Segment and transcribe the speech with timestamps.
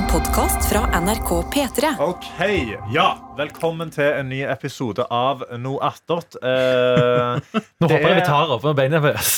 [0.00, 1.88] En podkast fra NRK P3.
[1.98, 2.24] Ok,
[2.92, 3.34] ja.
[3.36, 6.38] Velkommen til en ny episode av Noe attåt.
[6.40, 7.36] Eh,
[7.82, 8.64] Nå håper jeg er- vi tar opp.
[8.64, 9.34] Nå ble jeg nervøs.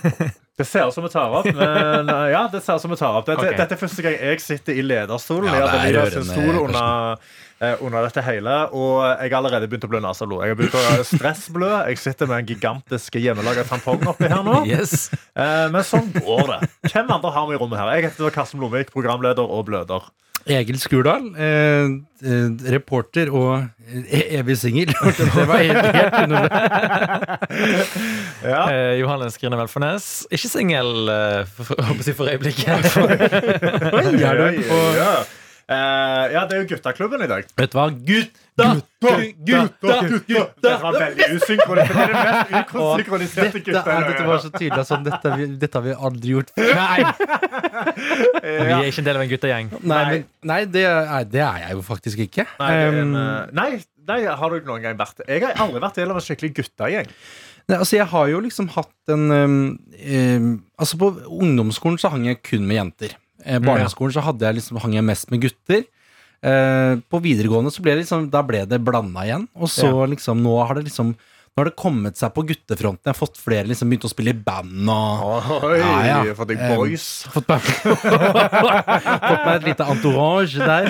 [0.60, 2.98] det ser ut som vi tar opp, men eh, ja, det ser ut som vi
[3.00, 3.30] tar opp.
[3.30, 3.56] Dette, okay.
[3.56, 5.48] dette er første gang jeg sitter i lederstolen.
[5.48, 7.32] Ja, jeg det er jeg hadde under,
[7.84, 10.42] under dette hele, og jeg har allerede begynt å blø neseblod.
[10.42, 11.68] Jeg har begynt å stressblø.
[11.92, 14.62] Jeg sitter med en gigantisk hjemmelaga tampong oppi her nå.
[14.66, 15.10] Yes.
[15.36, 16.58] Eh, men sånn går det.
[16.90, 17.92] Hvem andre har vi i rommet her?
[17.98, 20.10] Jeg heter Karsten Blomvik, programleder og bløder.
[20.50, 21.92] Egil Skurdal, eh,
[22.26, 24.90] eh, reporter og eh, evig singel.
[25.18, 26.48] Det var helt, helt under
[28.52, 28.62] Ja.
[28.72, 30.08] Eh, Johannes Grine Velfornes.
[30.34, 32.90] Ikke singel, eh, for, for, for øyeblikket.
[34.00, 34.80] Oi, er du Ja, på
[35.72, 36.26] ja.
[36.26, 37.46] Eh, ja, det er jo guttaklubben i dag.
[37.58, 37.86] Vet du hva?
[37.92, 38.68] Gutta!
[39.02, 39.94] Gutta!
[40.08, 41.94] gutta Dette var veldig usynkronisert.
[41.96, 44.86] Det det mest usynkroniserte Dette, gutta dette var så tydelig.
[44.88, 46.74] Sånn, dette, har vi, dette har vi aldri gjort før.
[46.78, 46.98] Nei,
[48.42, 49.72] Vi er ikke en del av en guttegjeng.
[49.80, 52.46] nei, men, nei det, er, det er jeg jo faktisk ikke.
[52.60, 53.70] Nei, det en, eh, nei,
[54.10, 57.10] nei, har du noen gang vært Jeg har aldri vært del av en skikkelig guttegjeng.
[57.70, 59.58] Nei, altså jeg har jo liksom hatt en um,
[60.02, 60.46] um,
[60.82, 63.14] Altså På ungdomsskolen så hang jeg kun med jenter.
[63.44, 65.84] Eh, barneskolen så hadde jeg liksom, hang jeg mest med gutter.
[66.42, 69.44] Eh, på videregående så ble det liksom Da ble det blanda igjen.
[69.54, 71.12] Og så liksom nå har det liksom
[71.52, 73.04] Nå har det kommet seg på guttefronten.
[73.04, 76.34] Jeg har fått flere liksom begynt å spille i band og Oi, Ja, ja.
[76.38, 76.78] Fått deg boys.
[76.80, 77.08] boys.
[77.34, 77.60] fått meg,
[78.32, 80.88] fått meg et lite entourage der.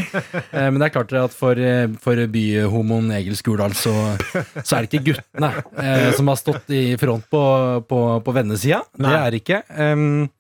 [0.53, 3.91] Eh, men det er klart at for, eh, for byhomoen Egil Skurdal så,
[4.63, 5.51] så er det ikke guttene
[5.83, 7.43] eh, som har stått i front på,
[7.91, 8.85] på, på vennesida.
[8.95, 9.61] Det er det ikke.
[9.75, 10.31] Um,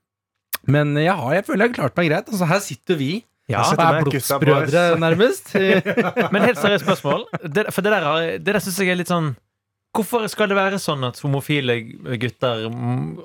[0.66, 2.28] men jeg, har, jeg føler jeg har klart meg greit.
[2.30, 3.24] Altså, her sitter vi.
[3.50, 5.50] Ja, sitter er blodsbrødre, nærmest.
[6.32, 7.24] Men helt seriøst spørsmål.
[7.42, 9.32] Det, for det der, det der syns jeg er litt sånn
[9.92, 11.74] Hvorfor skal det være sånn at homofile
[12.22, 12.62] gutter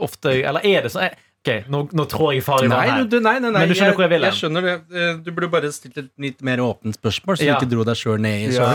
[0.04, 1.14] ofte Eller er det sånn eh,
[1.46, 3.06] Ok, nå, nå trår jeg far i vann her.
[3.08, 3.62] du, nei, nei, nei.
[3.62, 4.34] Men du skjønner hvor jeg vil hen?
[4.34, 4.74] Jeg skjønner det.
[4.92, 7.56] Eh, Du burde bare stilt et litt mer åpent spørsmål, så Ja.
[7.56, 8.74] du ikke dro deg sjøl ned i Ja.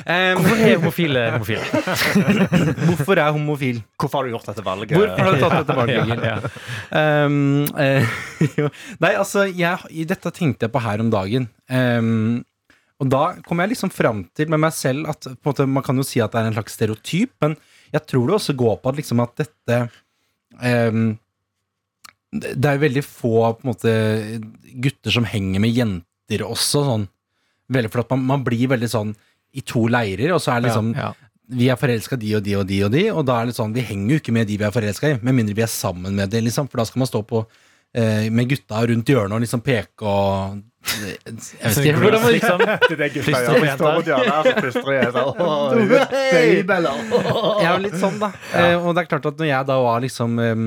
[0.00, 1.64] Um, Hvorfor er homofile homofile?
[2.88, 3.80] hvorfor er homofil?
[4.00, 4.94] Hvorfor har du gjort dette valget?
[4.96, 6.22] Hvorfor har du tatt dette valget?
[6.30, 6.50] Ja, Ja,
[7.26, 8.68] Um, uh.
[9.02, 11.48] Nei, altså, jeg, dette tenkte jeg på her om dagen.
[11.70, 12.40] Um,
[13.00, 15.84] og da kom jeg liksom fram til med meg selv at på en måte, man
[15.86, 17.56] kan jo si at det er en slags stereotyp, men
[17.94, 19.78] jeg tror det også går på at liksom at dette
[20.60, 21.14] um,
[22.30, 23.92] det det er jo veldig få på en måte,
[24.82, 27.08] gutter som henger med jenter også, sånn.
[27.70, 29.10] Veldig, for at man, man blir veldig sånn
[29.52, 31.10] i to leirer, og så er det liksom ja.
[31.60, 33.72] vi er forelska de og de og de og de, og da er det sånn,
[33.74, 36.14] vi henger jo ikke med de vi er forelska i, med mindre vi er sammen
[36.14, 37.44] med de, liksom, for da skal man stå på
[37.94, 41.26] eh, med gutta rundt hjørnet og liksom peke og Jeg
[41.60, 42.62] vet ikke hvordan man liksom.
[47.60, 48.30] Jeg er litt sånn, da.
[48.54, 48.78] Ja.
[48.80, 50.62] og det er klart at når jeg da var liksom eh,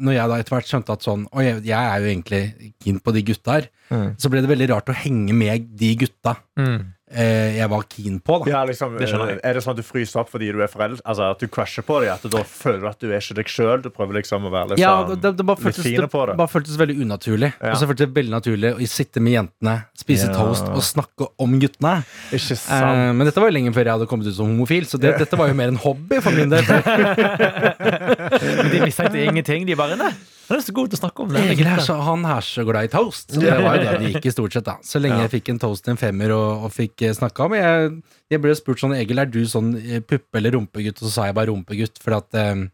[0.00, 3.02] Når jeg da etter hvert skjønte at sånn Og jeg, jeg er jo egentlig keen
[3.04, 4.12] på de gutta her, Mm.
[4.22, 6.76] så ble det veldig rart å henge med de gutta Mm.
[7.12, 8.50] Eh, jeg var keen på, da.
[8.50, 9.40] Ja, liksom, Det jeg.
[9.44, 11.00] Er det sånn at du fryser opp fordi du er forelder?
[11.04, 12.12] Altså at du crusher på dem?
[12.14, 13.82] At du da føler du at du er ikke deg sjøl?
[13.82, 16.36] Du prøver liksom å være Ja, sånn det, det, bare føltes, litt det på det.
[16.38, 17.52] bare føltes veldig unaturlig.
[17.60, 17.72] Ja.
[17.74, 20.34] Og så føltes det veldig naturlig å sitte med jentene, spise Ja.
[20.38, 21.96] toast og snakke om guttene.
[22.32, 24.98] Ikke Eh, men dette var jo lenge før jeg hadde kommet ut som homofil, så
[25.00, 26.64] det, dette var jo mer en hobby for min del.
[28.60, 29.66] Men de mistenkte ingenting.
[29.66, 30.12] De bare Nei,
[30.50, 31.42] han er så god til å snakke om det.
[31.54, 33.32] Egil er så, han er så glad i toast.
[33.38, 34.74] Det var jo det det gikk i stort sett, da.
[34.84, 35.26] Så lenge Ja.
[35.28, 37.54] jeg fikk en toast til en femmer og, og fikk eh, snakka om.
[37.58, 37.92] Jeg,
[38.34, 40.98] jeg ble spurt sånn Egil, er du sånn eh, puppe- eller rumpegutt?
[41.00, 42.66] Og så sa jeg bare rumpegutt, for at eh,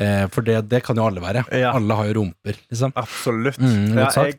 [0.00, 1.44] eh, For det, det kan jo alle være.
[1.58, 1.74] Ja.
[1.76, 2.94] Alle har jo rumper, liksom.
[2.96, 3.58] Absolutt.
[3.60, 4.38] Mm, Ja, jeg,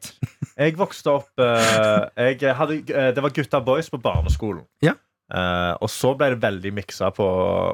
[0.57, 4.63] jeg vokste opp eh, jeg hadde, Det var gutta boys på barneskolen.
[4.81, 4.95] Ja.
[5.31, 7.25] Eh, og så ble det veldig miksa på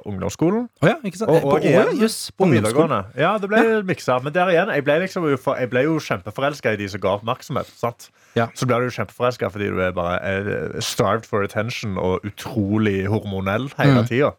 [0.05, 0.67] ungdomsskolen.
[0.83, 1.31] Oh, ja, ikke sant?
[1.31, 2.91] Og- og, på, og å ja, igjen, jøss, på På ungdomsskolen.
[2.91, 3.17] videregående.
[3.23, 4.19] Ja, det ble miksa.
[4.23, 5.25] Men der igjen, jeg ble, liksom,
[5.57, 7.65] jeg ble jo kjempeforelska i de som ga oppmerksomhet.
[7.79, 8.09] Sant?
[8.37, 8.47] Ja.
[8.53, 13.71] Så ble du kjempeforelska fordi du er bare er starved for attention og utrolig hormonell
[13.79, 14.07] hele Mm.
[14.07, 14.33] tida.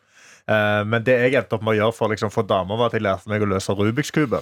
[0.48, 2.92] Uh, men det jeg endte opp med å gjøre for liksom, for damer, var at
[2.96, 4.40] jeg lærte meg å løse Rubiks kube.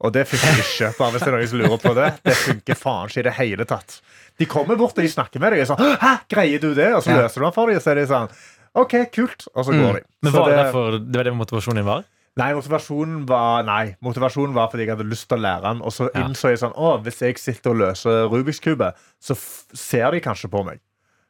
[0.00, 0.96] Og det funker ikke.
[0.98, 3.34] bare hvis det er noen som lurer på det Det funker faen ikke i det
[3.34, 4.00] hele tatt.
[4.38, 6.88] De kommer bort og de snakker med deg og sånn Hæ, greier du det?
[6.94, 8.28] Og så løser du den for dem, og så er de sånn
[8.74, 9.46] OK, kult.
[9.54, 9.82] Og så Mm.
[9.84, 10.02] går de.
[10.22, 12.04] Men Så var det derfor det var det motivasjonen din var?
[12.36, 15.82] Nei, motivasjonen var Nei, motivasjonen var fordi jeg hadde lyst til å lære den.
[15.82, 16.24] Og så Ja.
[16.24, 18.92] innså jeg sånn Å, hvis jeg sitter og løser Rubiks kube,
[19.22, 19.36] så
[19.72, 20.80] ser de kanskje på meg.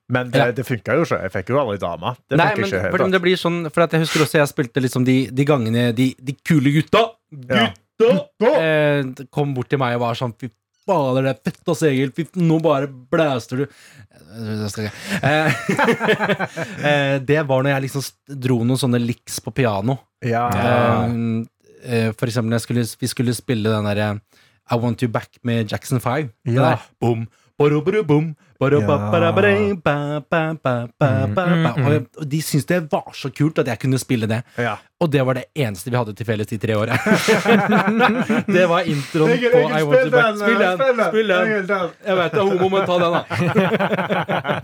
[0.08, 0.50] Men det, Ja.
[0.52, 1.20] det funka jo ikke.
[1.22, 2.16] Jeg fikk jo aldri dame.
[2.28, 5.04] Det Nei, men ikke for det blir sånn For jeg husker også jeg spilte liksom
[5.04, 7.10] de, de gangene de, de kule gutta
[7.50, 7.68] Ja.
[8.00, 10.48] Gutta eh, kom bort til meg og var sånn Fy
[10.86, 12.12] fader, det er fett ass, Egil.
[12.40, 13.66] Nå bare blæster du
[14.34, 14.90] Eh, det
[16.88, 18.06] eh, Det var når jeg liksom
[18.46, 19.98] dro noen sånne licks på piano.
[20.24, 20.48] Ja.
[21.84, 24.08] Eh, for eksempel når skulle, vi skulle spille den derre
[24.72, 26.30] I Want You Back med Jackson 5.
[26.48, 26.74] Ja.
[26.74, 27.26] der, Boom,
[28.08, 28.30] boom,
[31.00, 32.06] Mm, mm, mm.
[32.20, 34.42] Og de syntes det var så kult at jeg kunne spille det.
[34.58, 34.76] Ja.
[35.04, 36.96] Og det var det eneste vi hadde til felles de tre åra.
[38.56, 40.36] det var introen på I Want To Back.
[40.38, 40.78] Spill den!
[41.10, 41.50] Spill den!
[42.06, 43.20] Jeg vet det er homo, men ta den, da.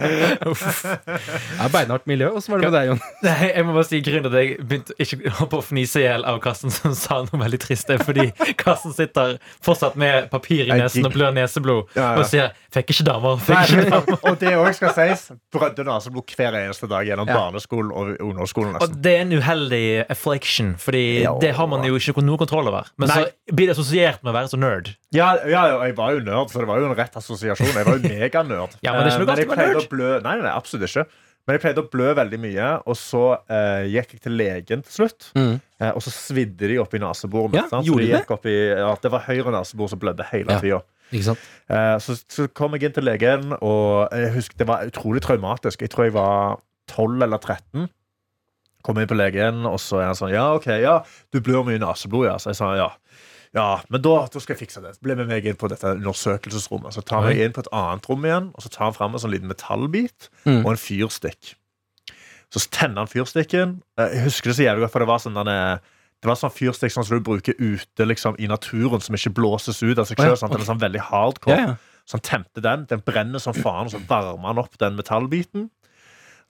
[0.00, 2.31] Det er beinhardt miljø.
[2.38, 3.00] Åssen var det med deg, Jon?
[3.26, 5.67] Nei, jeg må bare si grunnen til at jeg begynte ikke å holde på å
[5.67, 7.91] fnise i hjel av Karsten som sa noe veldig trist.
[8.06, 8.31] Fordi
[8.61, 9.37] Karsten sitter
[9.67, 13.37] fortsatt med papir i nesen og blør neseblod og sier 'fikk ikke damer'.
[13.44, 13.89] Fikk ikke.
[14.28, 15.25] og det òg skal sies.
[15.52, 17.37] Brødde naseblod hver eneste dag gjennom Ja.
[17.38, 18.76] barneskolen og ungdomsskolen.
[18.81, 21.34] Og det er en uheldig affliction, Fordi Ja.
[21.40, 22.87] det har man jo ikke noe kontroll over.
[22.98, 23.16] Men Nei.
[23.25, 24.94] så blir det assosiert med å være så nerd.
[25.12, 27.75] Ja, ja, jeg var jo nerd, så det var jo en rett assosiasjon.
[27.75, 28.76] Jeg var jo meganerd.
[28.82, 29.88] Ja, men det er ikke noe Eh, galt pleide nerd.
[29.90, 31.06] blø Nei, nei, absolutt ikke.
[31.48, 34.92] Men jeg pleide å blø veldig mye, og så eh, gikk jeg til legen til
[34.92, 35.31] slutt.
[35.34, 35.54] Mm.
[35.81, 38.20] Eh, og så svidde de opp i neseboret Ja, de de det?
[38.31, 40.60] opp i, ja, det var høyre nesebor som blødde hele Ja.
[40.60, 40.82] tida.
[41.10, 41.46] Ikke sant?
[41.70, 45.82] Eh, så, så kom jeg inn til legen, og jeg husker det var utrolig traumatisk.
[45.82, 46.60] Jeg tror jeg var
[46.90, 47.88] 12 eller 13.
[48.86, 51.00] Kom inn på legen, og så er han sånn Ja, OK, ja,
[51.34, 52.38] du blør mye naseblod, ja.
[52.40, 52.88] Så jeg sa ja.
[53.52, 54.92] Ja, men da, da skal jeg fikse det.
[55.02, 56.94] Bli med meg inn på dette undersøkelsesrommet.
[56.94, 59.22] Så tar jeg inn på et annet rom igjen, og så tar han fram en
[59.24, 60.62] sånn liten metallbit Mm.
[60.64, 61.56] og en fyrstikk.
[62.50, 63.80] Så tenner han fyrstikken.
[63.98, 65.58] Eh, Jeg husker det så jævlig godt, for det var sånn denne
[66.20, 69.81] det var sånn fyrstikk sånn som du bruker ute liksom, i naturen, som ikke blåses
[69.81, 70.50] ut av seg ja, sjøl.
[70.52, 71.56] Den er sånn veldig hardcore.
[71.56, 72.05] Ja, ja.
[72.05, 72.87] Så han temte den.
[72.90, 75.69] Den brenner som faen, og så varmer han opp den metallbiten.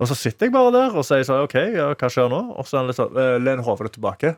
[0.01, 2.41] Og så sitter jeg bare der og sier sånn, OK, ja, hva skjer nå?
[2.57, 4.35] Og så er han litt sånn, eh, len hodet tilbake.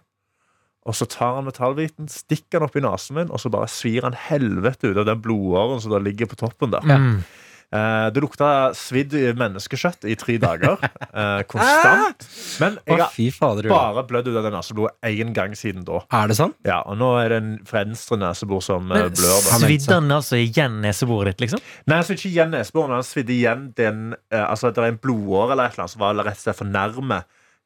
[0.82, 4.02] Og så tar han metallbiten, stikker den opp i nesen min, og så bare svir
[4.02, 6.82] han helvete ut av den blodåren som da ligger på toppen der.
[6.82, 7.22] Mm.
[7.72, 10.76] Eh, det lukta svidd menneskekjøtt i tre dager.
[11.12, 12.22] Eh, konstant.
[12.62, 15.98] Men jeg har bare blødd ut av det neseblodet én gang siden da.
[16.16, 16.54] Er det sant?
[16.64, 19.42] Ja, Og nå er det en venstre nesebor som eh, Men blør.
[19.44, 19.58] da.
[19.60, 21.60] Svidde han altså igjen neseboret ditt, liksom?
[21.84, 24.00] Nei, altså ikke igjen neseboret, men han svidde igjen den
[24.32, 26.72] Altså, det er en blodåre eller et eller annet som var rett og slett for
[26.72, 27.20] nærme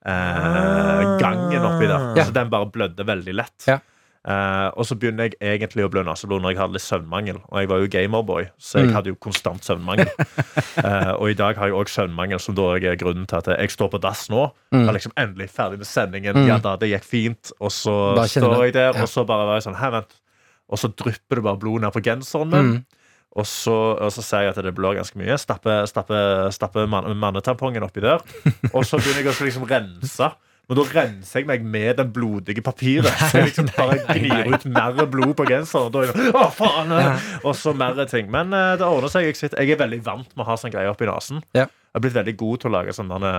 [0.06, 2.08] eh, gangen oppi der.
[2.18, 2.26] Ja.
[2.26, 3.68] Så den bare blødde veldig lett.
[3.70, 3.78] Ja.
[4.26, 7.36] Eh, og så begynner jeg egentlig å blø neseblod når jeg hadde litt søvnmangel.
[7.46, 8.94] Og jeg var jo gamerboy, så jeg Mm.
[8.96, 10.08] hadde jo konstant søvnmangel.
[10.82, 13.70] uh, og i dag har jeg òg søvnmangel, som da er grunnen til at jeg
[13.70, 14.48] står på dass nå.
[14.74, 14.88] Mm.
[14.88, 16.34] Er liksom endelig ferdig med sendingen.
[16.34, 16.48] Mm.
[16.50, 17.52] Ja da, det gikk fint.
[17.60, 17.94] Og så
[18.26, 19.02] står jeg der, ja.
[19.02, 20.18] og så bare var jeg sånn Hei, vent.
[20.66, 22.70] Og så drypper det bare blod ned på genseren min.
[22.74, 22.84] Mm.
[23.36, 25.36] Og så, og så ser jeg at det blør ganske mye.
[25.38, 28.22] Stapper, stapper, stapper man, mannetampongen oppi der.
[28.74, 30.30] Og så begynner jeg å liksom rense.
[30.66, 33.06] Men da renser jeg meg med den blodige papiret.
[33.30, 35.86] Så jeg liksom bare gnir ut mer blod på genseren.
[35.86, 36.94] Og da å faen
[37.44, 38.26] Og så mer ting.
[38.34, 39.28] Men eh, det ordner seg.
[39.30, 41.44] Jeg, jeg er veldig vant med å ha sånn greie oppi nesen.
[41.54, 41.68] Ja.
[41.70, 43.30] Jeg har blitt veldig god til å lage sånne,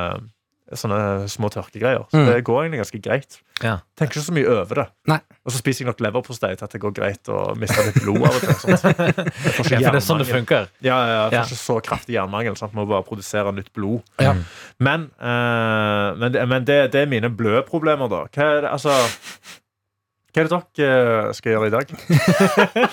[0.76, 2.04] sånne små tørkegreier.
[2.12, 2.26] Så Mm.
[2.28, 3.38] det går egentlig ganske greit.
[3.64, 3.78] Ja.
[3.96, 4.86] Tenker ikke så mye over det.
[5.08, 5.20] Nei.
[5.46, 8.18] Og så spiser jeg nok leverpostei til at det går greit å miste litt blod
[8.28, 8.54] av og til.
[8.60, 8.72] Sånn.
[8.98, 10.68] Jeg får ikke Ja, for det er sånn det funker.
[10.84, 11.44] Ja, ja, jeg får Ja.
[11.46, 12.58] ikke så kraftig jernmangel.
[12.58, 12.74] Sant?
[12.76, 14.02] Må bare produsere nytt blod.
[14.20, 14.34] Ja.
[14.80, 18.26] Men, uh, men, det, men det, det er mine blødproblemer, da.
[18.28, 18.92] Hva er det, altså
[20.38, 21.88] Hva er det dere eh, skal gjøre i dag?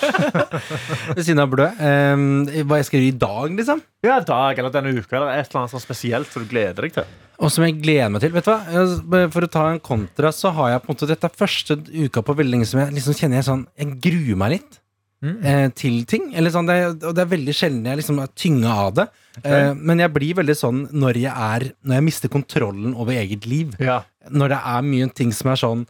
[1.14, 1.66] Ved siden av blø.
[1.76, 3.82] Um, hva jeg skal gjøre i dag, liksom?
[4.06, 6.94] Ja, dag eller denne uka, eller et eller annet sånn spesielt som du gleder deg
[6.96, 7.10] til.
[7.42, 8.30] Og som jeg gleder meg til.
[8.30, 9.24] Vet du hva?
[9.34, 11.76] For å ta en kontra, så har jeg på en måte dette er første
[12.06, 14.80] uka på veldig lenge som jeg liksom kjenner jeg sånn Jeg gruer meg litt
[15.24, 15.38] Mm.
[15.42, 16.34] eh, til ting.
[16.36, 19.06] Eller sånn, det, er- og det er veldig sjelden jeg liksom er tynga av det.
[19.42, 23.46] Eh, men jeg blir veldig sånn når jeg er Når jeg mister kontrollen over eget
[23.48, 23.72] liv.
[23.80, 24.02] Ja.
[24.30, 25.86] Når det er mye ting som er sånn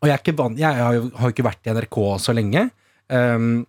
[0.00, 2.70] Og jeg, er ikke vant, jeg har jo har ikke vært i NRK så lenge.
[3.10, 3.66] Um,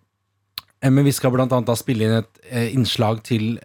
[0.82, 3.60] men vi skal blant annet da spille inn et eh, innslag til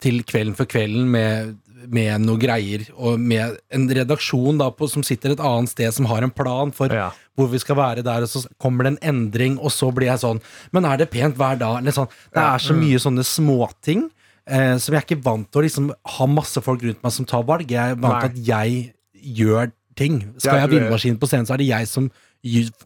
[0.00, 5.04] Til Kvelden for kvelden med, med noe greier, og med en redaksjon da på, som
[5.06, 7.10] sitter et annet sted, som har en plan for Ja.
[7.36, 10.18] hvor vi skal være der, og så kommer det en endring, og så blir jeg
[10.18, 10.40] sånn
[10.72, 11.78] Men er det pent hver dag?
[11.78, 12.08] Eller sånn.
[12.34, 14.10] Det er så mye sånne småting
[14.46, 17.24] eh, som jeg er ikke vant til å liksom ha masse folk rundt meg som
[17.24, 17.68] tar valg.
[17.70, 18.94] Jeg er vant til at jeg
[19.38, 20.20] gjør ting.
[20.38, 22.10] Skal jeg ha vindmaskin på scenen, så er det jeg som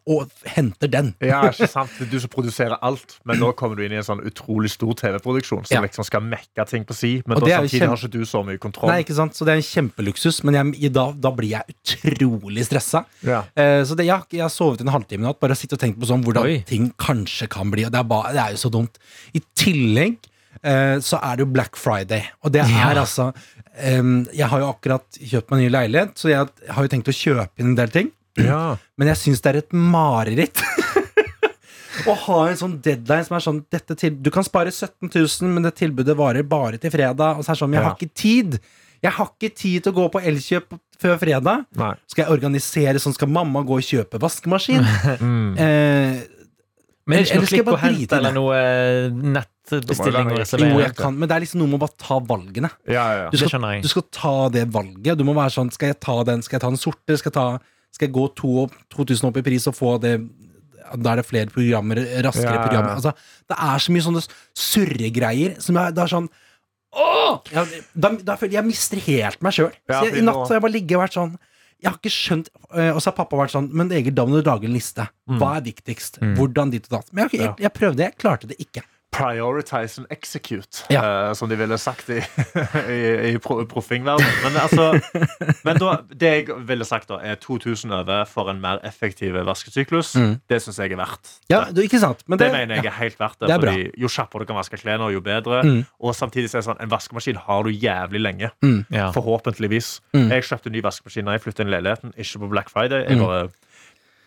[0.09, 1.11] og henter den.
[1.21, 1.91] Ja, ikke sant?
[2.11, 5.67] Du som produserer alt, men nå kommer du inn i en sånn utrolig stor TV-produksjon
[5.69, 5.83] som Ja.
[5.85, 8.59] liksom skal mekke ting på si, men da samtidig kjempe- har ikke du så mye
[8.59, 8.91] kontroll.
[8.91, 9.35] Nei, ikke sant?
[9.37, 13.05] Så det er en kjempeluksus, men jeg, da, da blir jeg utrolig stressa.
[13.23, 13.43] Ja.
[13.55, 16.01] Eh, så det, jeg, jeg har sovet en halvtime i natt, bare sittet og tenkt
[16.01, 16.59] på sånn hvordan Oi.
[16.67, 17.85] ting kanskje kan bli.
[17.85, 18.97] Og det er, bare, det er jo så dumt.
[19.37, 20.17] I tillegg
[20.65, 22.89] eh, så er det jo Black Friday, og det Ja.
[22.91, 23.33] er altså
[23.79, 27.17] em, Jeg har jo akkurat kjøpt meg ny leilighet, så jeg har jo tenkt å
[27.17, 28.11] kjøpe inn en del ting.
[28.41, 28.77] Ja.
[28.97, 30.63] Men jeg syns det er et mareritt.
[32.09, 35.51] Å ha en sånn deadline som er sånn dette til, Du kan spare 17 000,
[35.53, 37.37] men det tilbudet varer bare til fredag.
[37.39, 37.91] Og så er det sånn, men jeg Ja.
[37.91, 38.61] har ikke tid!
[39.03, 41.65] Jeg har ikke tid til å gå på Elkjøp før fredag.
[41.75, 41.93] Nei.
[42.07, 43.15] Skal jeg organisere sånn?
[43.17, 44.85] Skal mamma gå og kjøpe vaskemaskin?
[45.21, 45.59] Mm.
[45.59, 46.23] Eh,
[47.05, 48.59] Men er ikke Eller noe skal jeg klikk og bare drite hent i eller noe
[49.35, 52.19] nettbestilling og Jo, Jo, jeg kan, men det er liksom noe med å bare ta
[52.31, 52.71] valgene.
[52.87, 53.31] Ja, ja, ja.
[53.33, 55.19] Du skal, du skal ta det valget.
[55.19, 56.43] Du må være sånn Skal jeg ta den?
[56.47, 57.19] Skal jeg ta den sorte?
[57.19, 57.47] Skal jeg, ta,
[57.93, 60.17] skal jeg gå to, opp- 2000 opp i pris og få det
[60.99, 61.97] Da er det flere programmer,
[62.27, 62.95] raskere Ja, ja, programmer.
[62.99, 63.13] Altså,
[63.49, 64.23] det er så mye sånne
[64.59, 66.29] surregreier som jeg, det er sånn
[66.93, 67.39] Åh!
[67.55, 69.71] Jeg, da, da føler jeg jeg mister helt meg sjøl.
[69.89, 71.31] Ja, I natt har jeg bare ligget og vært sånn
[71.83, 74.37] Jeg har ikke skjønt eh, Og så har pappa vært sånn Men Egil, da må
[74.43, 75.07] du lage en liste.
[75.41, 76.21] Hva er viktigst?
[76.37, 77.09] Hvordan ditt og datt?
[77.17, 78.85] Men jeg, jeg, jeg prøvde, jeg klarte det ikke.
[79.13, 81.29] Prioritize and execute, Ja.
[81.29, 82.17] uh, som de ville sagt i,
[82.97, 84.33] i, i pro- proffingverdenen.
[84.45, 84.87] Men, altså,
[85.67, 90.15] men da, det jeg ville sagt, da, er 2000 over for en mer effektiv vaskesyklus.
[90.17, 90.39] Mm.
[90.49, 91.35] Det syns jeg er verdt.
[91.53, 92.25] Ja, det, ikke sant?
[92.27, 92.91] Men Det, det, mener jeg ja.
[92.95, 93.51] er helt verdt det.
[93.53, 95.61] Fordi Jo kjappere du kan vaske klærne, jo bedre.
[95.63, 95.83] Mm.
[96.01, 98.51] Og samtidig så er det sånn, en vaskemaskin har du jævlig lenge.
[98.91, 99.11] Ja.
[99.13, 99.99] Forhåpentligvis.
[100.17, 100.31] Mm.
[100.33, 103.05] Jeg kjøpte ny vaskemaskin da jeg flyttet inn i leiligheten, ikke på Black Friday.
[103.05, 103.27] Jeg Mm.
[103.29, 103.49] bare,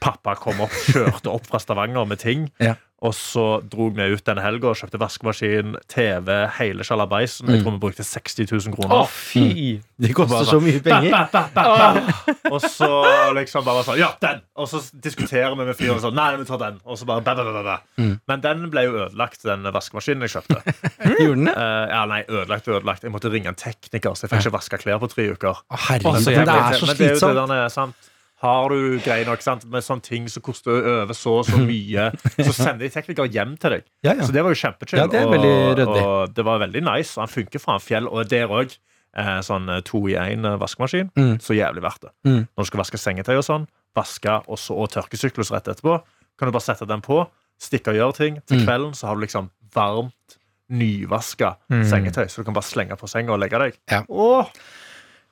[0.06, 2.50] pappa kom opp, kjørte opp fra Stavanger med ting.
[2.64, 2.76] Ja.
[3.04, 7.46] Og så dro vi ut denne helga og kjøpte vaskemaskin, TV, hele sjalabaisen.
[7.46, 7.54] Mm.
[7.54, 9.76] Jeg tror vi brukte 60 000 Å, oh, fy!
[10.00, 11.12] Det koster så mye penger.
[11.12, 12.32] Ba, ba, ba.
[12.54, 12.90] Og så
[13.36, 14.42] liksom bare sånn Ja, den!
[14.56, 16.80] Og så diskuterer vi med fyren sånn Nei, vi tar den.
[16.88, 17.78] Og så bare ba, ba, ba, ba, ba.
[18.00, 18.16] Mm.
[18.32, 20.64] Men den ble jo ødelagt, den vaskemaskinen jeg kjøpte.
[21.20, 21.56] Gjorde den det?
[21.60, 23.06] Uh, ja, nei, ødelagt ødelagt.
[23.06, 25.62] Jeg måtte ringe en tekniker, så jeg fikk ikke vaske klær på tre uker.
[25.68, 27.56] Å, herregud, så men det er så Men det er jo det slitsomt.
[27.56, 28.12] der, sant?
[28.44, 29.64] Har du greier nok sant?
[29.72, 30.72] med sånne ting som koster
[31.06, 33.86] over så og så mye, så sender de teknikere hjem til deg.
[34.04, 34.26] Ja, ja.
[34.28, 35.00] Så det var jo kjempechill.
[35.00, 35.30] Ja, det er
[35.88, 37.16] og, og det var veldig nice.
[37.22, 38.76] Han funker fra en fjell, og der òg.
[39.16, 41.08] Eh, sånn eh, to i én vaskemaskin.
[41.16, 41.38] Mm.
[41.40, 42.10] Så jævlig verdt det.
[42.28, 42.42] Mm.
[42.52, 46.02] Når du skal vaske sengetøy og sånn, vaske og så og tørkesyklus rett etterpå,
[46.36, 47.22] kan du bare sette den på,
[47.56, 48.42] stikke og gjøre ting.
[48.44, 48.66] Til Mm.
[48.68, 50.36] kvelden så har du liksom varmt,
[50.68, 51.84] nyvaska Mm.
[51.88, 53.78] sengetøy, så du kan bare slenge på senga og legge deg.
[53.92, 54.02] Ja.
[54.10, 54.52] Åh,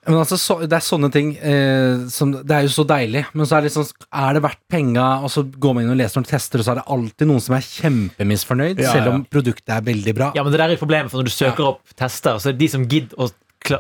[0.06, 3.48] Men altså, så, det er sånne ting eh, som, Det er jo så deilig, men
[3.48, 6.20] så er det liksom Er det verdt penga, og så går man inn og leser
[6.20, 9.14] noen tester, og så er det alltid noen som er kjempemisfornøyd, Ja, selv ja.
[9.16, 10.32] om produktet er veldig bra.
[10.36, 12.66] Ja, men det der er problemet, for når du søker opp tester, så er det
[12.66, 13.30] de som gidder å,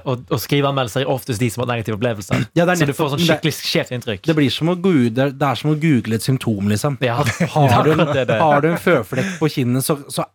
[0.08, 2.46] å, skrive anmeldelser, er oftest de som har negative opplevelser.
[2.58, 4.24] Ja, så du får sånn skikkelig skjevt inntrykk.
[4.30, 6.96] Det blir som å, google, det er, som å google et symptom, liksom.
[7.04, 7.20] Ja.
[7.56, 10.28] Har du en, har du en føflekk på kinnet, så, så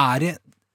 [0.00, 0.32] er det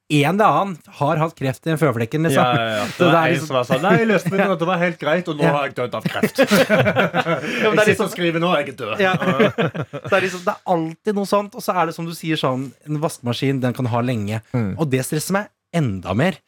[0.09, 2.43] en eller annen har hatt kreft i en føflekken, liksom.
[2.43, 2.83] Ja, ja, ja.
[2.97, 5.27] Det var er en liksom- som var sånn Nei, jeg leste meg var helt greit,
[5.27, 5.51] og nå Ja.
[5.51, 6.37] har jeg dødd av kreft.
[6.43, 9.01] jeg sitter og skriver nå, jeg er død.
[9.03, 9.13] Ja.
[9.17, 12.39] Det, er liksom, det er alltid noe sånt, og så er det som du sier
[12.39, 14.39] sånn En vaskemaskin den kan ha lenge.
[14.55, 14.77] Mm.
[14.79, 16.39] Og det stresser meg enda mer.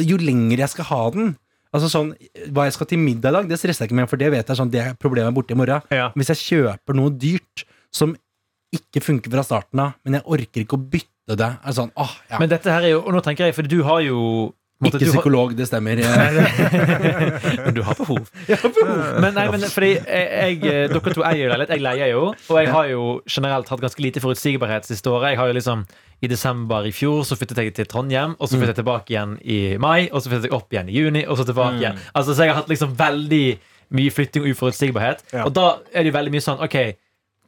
[0.00, 1.36] Jo lenger jeg skal ha den
[1.74, 2.14] Altså sånn,
[2.54, 4.48] Hva jeg skal til middag i dag, det stresser jeg ikke med, for det vet
[4.48, 5.84] jeg sånn, det er problemet borte i morgen.
[5.92, 6.08] Ja.
[6.16, 8.14] Hvis jeg kjøper noe dyrt som
[8.74, 11.90] ikke funker fra starten av, men jeg orker ikke å bytte det, er det sånn
[11.96, 12.38] åh, ja.
[12.40, 14.18] Men dette her er jo Og nå tenker jeg, for du har jo
[14.80, 15.98] måtte, Ikke har- psykolog, det stemmer.
[17.64, 18.28] Men du har behov.
[19.20, 22.20] Men nei, men fordi jeg, jeg, dere to eier leilighet, jeg leier jo.
[22.48, 25.32] Og jeg har jo generelt hatt ganske lite forutsigbarhet siste året.
[25.34, 25.82] Jeg har jo liksom
[26.22, 29.34] I desember i fjor så flyttet jeg til Trondheim, og så flyttet jeg tilbake igjen
[29.42, 31.98] i mai, og så flyttet jeg opp igjen i juni, og så tilbake igjen.
[32.14, 33.44] Altså Så jeg har hatt liksom veldig
[33.98, 35.22] mye flytting og uforutsigbarhet.
[35.32, 35.44] Ja.
[35.48, 36.78] Og da er det jo veldig mye sånn OK,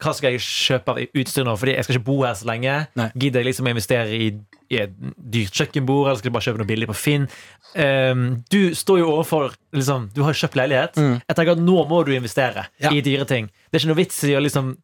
[0.01, 1.55] hva skal jeg kjøpe av utstyr nå?
[1.61, 2.77] Fordi jeg skal ikke bo her så lenge.
[2.99, 3.09] Nei.
[3.21, 4.29] Gidder jeg liksom å investere i,
[4.73, 4.95] i et
[5.37, 7.27] dyrt kjøkkenbord, eller skal jeg bare kjøpe noe billig på Finn?
[7.75, 10.97] Um, du står jo overfor liksom, Du har kjøpt leilighet.
[10.99, 11.19] Mm.
[11.23, 12.91] Jeg tenker at nå må du investere Ja.
[12.91, 13.51] i dyre ting.
[13.71, 14.77] Det er ikke noe vits i å liksom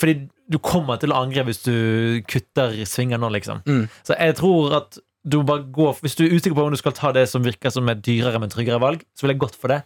[0.00, 0.14] Fordi
[0.48, 3.60] du kommer til å angre hvis du kutter svinger nå, liksom.
[3.68, 3.84] Mm.
[4.08, 6.96] Så jeg tror at du bare går Hvis du er usikker på om du skal
[6.96, 9.68] ta det som virker som et dyrere, men tryggere valg, så vil jeg godt for
[9.70, 9.82] det.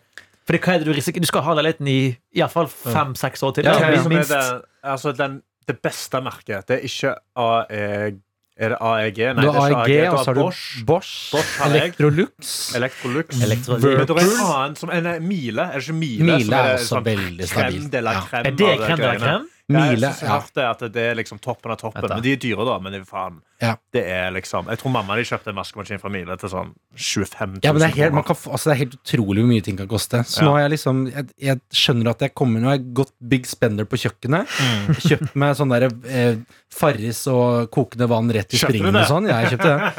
[0.46, 1.24] Fordi hva er det Du risikerer?
[1.26, 1.98] Du skal ha leiligheten i
[2.38, 3.64] iallfall fem-seks år til.
[3.66, 3.74] Ja.
[3.74, 4.30] Som er minst.
[4.30, 6.68] det, altså den, det beste merket.
[6.68, 8.20] Det er ikke AEG
[8.56, 9.18] Er det AEG?
[9.36, 10.12] Nei, Du det er har ikke AEG, AEG.
[10.12, 10.84] og så har du Bosch.
[10.86, 11.74] Bosch, Bosch har.
[11.76, 12.52] Electrolux.
[12.78, 13.42] Electrolux.
[13.44, 13.82] Electrolux.
[13.84, 15.66] Men det er en annen som en Miele.
[15.66, 16.24] Er det ikke Mile?
[16.30, 17.94] Mile som er det også sånn veldig stabilt.
[17.98, 19.18] Er det krem de la creme?
[19.26, 19.44] krem?
[19.66, 20.68] Ja, jeg jeg ja.
[20.70, 22.04] at det er liksom toppen av toppen.
[22.06, 22.76] Men de er dyre, da.
[22.78, 23.72] Men det faen Ja.
[23.90, 27.56] Det er liksom Jeg tror mamma de kjøpte en vaskemaskin fra Mile til sånn 25
[27.56, 29.64] 000 Ja, men det er, helt, man kan, altså det er helt utrolig hvor mye
[29.66, 30.20] ting kan koste.
[30.28, 30.46] Så Ja.
[30.46, 33.48] nå har jeg liksom jeg, jeg skjønner at jeg kommer Nå har jeg gått big
[33.50, 34.46] spender på kjøkkenet.
[34.46, 35.00] Mm.
[35.02, 36.36] Kjøpt meg sånn der eh,
[36.70, 39.26] Farris og kokende vann rett i springen og sånn.
[39.26, 39.92] Ja, jeg kjøpte det.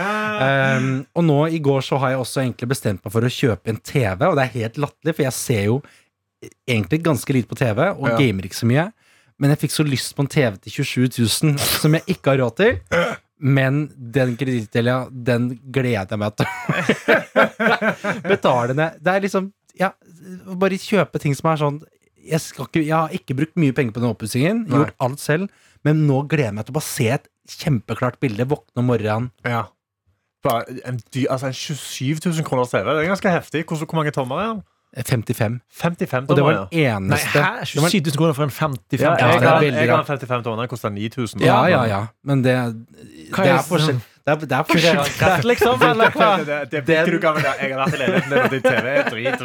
[0.78, 3.74] Um, og nå i går så har jeg også egentlig bestemt meg for å kjøpe
[3.74, 5.82] en TV, og det er helt latterlig, for jeg ser jo
[6.70, 8.16] egentlig ganske lite på TV, og Ja.
[8.22, 8.88] gamer ikke så mye.
[9.38, 11.10] Men jeg fikk så lyst på en TV til 27
[11.54, 12.80] 000 som jeg ikke har råd til.
[13.38, 13.84] Men
[14.16, 16.48] den kredittdelia, den gleder jeg meg til
[18.18, 18.98] å betale ned.
[19.04, 19.92] Det er liksom Ja,
[20.58, 21.78] bare kjøpe ting som er sånn
[22.28, 25.52] jeg, ikke, jeg har ikke brukt mye penger på den oppussingen, gjort alt selv,
[25.88, 27.30] men nå gleder jeg meg til å bare se et
[27.62, 29.30] kjempeklart bilde, våkne om morgenen.
[29.48, 29.62] Ja.
[30.44, 32.84] Bare en, altså en 27 000 kroners TV.
[32.90, 33.64] Det er ganske heftig.
[33.70, 34.66] Hvor, hvor mange tommer er den?
[34.98, 35.60] 55.
[35.82, 36.94] 55 Og det var ja.
[36.96, 37.66] eneste Nei, hæ?
[37.74, 40.00] Det var- 27 000 kroner for en 55 Ja, Ja, jeg, det har, jeg har
[40.00, 40.62] en 55 tommer.
[40.64, 41.42] Den koster 9000.
[41.42, 42.06] Ja, ja, ja.
[42.24, 42.56] Men det,
[43.32, 44.00] Hva det er forskjell.
[44.28, 45.48] Det er, det er forskjell.
[45.48, 45.82] Liksom?
[45.90, 46.30] Eller hva?
[46.38, 49.40] Det, det, det, det, du kan jeg har vært i leiligheten din, TV drit.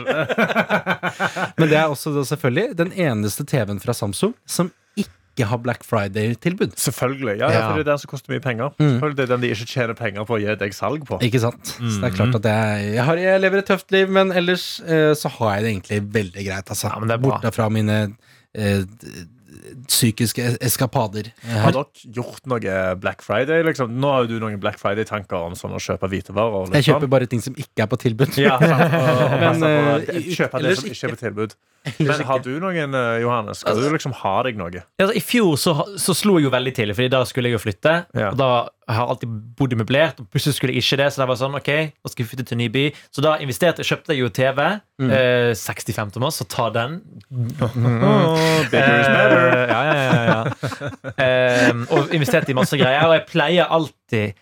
[1.58, 5.10] Men det er også selvfølgelig den eneste TV-en fra Samsung som ikke
[5.40, 6.74] har Black Friday-tilbud.
[6.76, 7.38] Selvfølgelig.
[7.40, 7.68] Ja, ja, Ja.
[7.70, 8.70] for det er den som koster mye penger.
[8.78, 11.18] Selvfølgelig Det er den de ikke tjener penger på å gi deg salg på.
[11.24, 11.64] Ikke sant?
[11.80, 14.80] Så det er klart at jeg, jeg, har, jeg lever et tøft liv, men ellers
[14.84, 16.68] eh, så har jeg det egentlig veldig greit.
[16.68, 16.88] Altså.
[16.92, 17.38] Ja, men det er bra.
[17.40, 17.96] Borte fra mine
[18.54, 18.84] eh,
[19.86, 21.30] psykiske eskapader.
[21.46, 21.60] Her.
[21.66, 23.62] Har dere gjort noe Black Friday?
[23.66, 23.92] Liksom?
[24.02, 26.66] Nå har jo du noen Black Friday-tanker om sånn å kjøpe hvitevarer.
[26.66, 26.78] Liksom.
[26.78, 27.14] Jeg kjøper sånn.
[27.16, 28.38] bare ting som ikke er på tilbud.
[28.40, 31.56] ja, sant, og, og Men, på eh, det som ikke er på tilbud.
[31.98, 33.62] Men har du noen, eh, Johannes?
[33.64, 34.84] Skal du liksom ha deg noe?
[35.02, 37.62] Altså, I fjor så, så slo jeg jo veldig til, Fordi da skulle jeg jo
[37.62, 37.96] flytte.
[38.14, 38.30] Ja.
[38.30, 38.52] Og da
[38.88, 41.08] har alltid bodd i møblert, og plutselig skulle jeg ikke det.
[41.14, 42.84] Så det var sånn, ok, nå skal vi flytte til en ny by.
[43.14, 44.60] Så da investerte, kjøpte jeg jo TV.
[45.06, 46.98] Eh, 65 tommer, så ta den.
[47.30, 49.48] Bigger is better.
[49.48, 50.40] Eh, ja, ja, ja, ja.
[51.26, 53.06] Eh, og investerte i masse greier.
[53.08, 54.40] Og jeg pleier alltid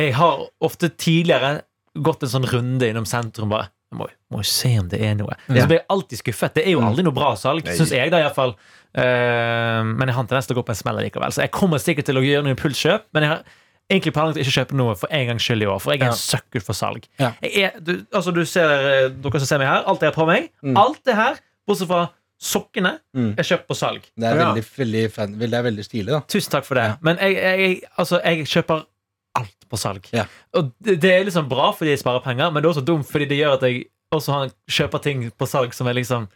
[0.00, 1.60] Jeg har ofte tidligere
[2.00, 3.50] gått en sånn runde innom sentrum.
[3.52, 5.34] bare jeg må, må jo se om det er noe.
[5.50, 5.64] Ja.
[5.64, 6.52] Så blir jeg alltid skuffet.
[6.54, 8.12] Det er jo aldri noe bra salg, syns jeg.
[8.12, 10.78] da i hvert fall Eh, Men jeg har en tendens til å gå på en
[10.80, 11.32] smell likevel.
[11.34, 13.42] Så jeg kommer sikkert til å gjøre noen impulskjøp, men jeg har
[13.90, 15.80] egentlig planlagt å ikke kjøpe noe for en gangs skyld i år.
[15.82, 16.10] For jeg er Ja.
[16.12, 17.06] en søkker for salg.
[17.18, 17.32] Ja.
[17.42, 20.18] Jeg er, du, altså du ser, eh, Dere som ser meg her, alt jeg har
[20.24, 20.76] på meg, Mm.
[20.76, 23.32] alt det her, bortsett fra sokkene, Mm.
[23.38, 24.02] er kjøpt på salg.
[24.16, 24.54] Det er Ja.
[24.54, 26.20] veldig, veldig, fan, det er veldig stilig, da.
[26.20, 26.84] Tusen takk for det.
[26.84, 26.96] Ja.
[27.02, 28.86] Men jeg, jeg, altså, jeg kjøper
[29.36, 30.06] alt på salg.
[30.12, 30.24] Ja.
[30.54, 33.06] Og det, det er liksom bra fordi jeg sparer penger, men det er også dumt
[33.06, 36.28] fordi det gjør at jeg også har, kjøper ting på salg som er liksom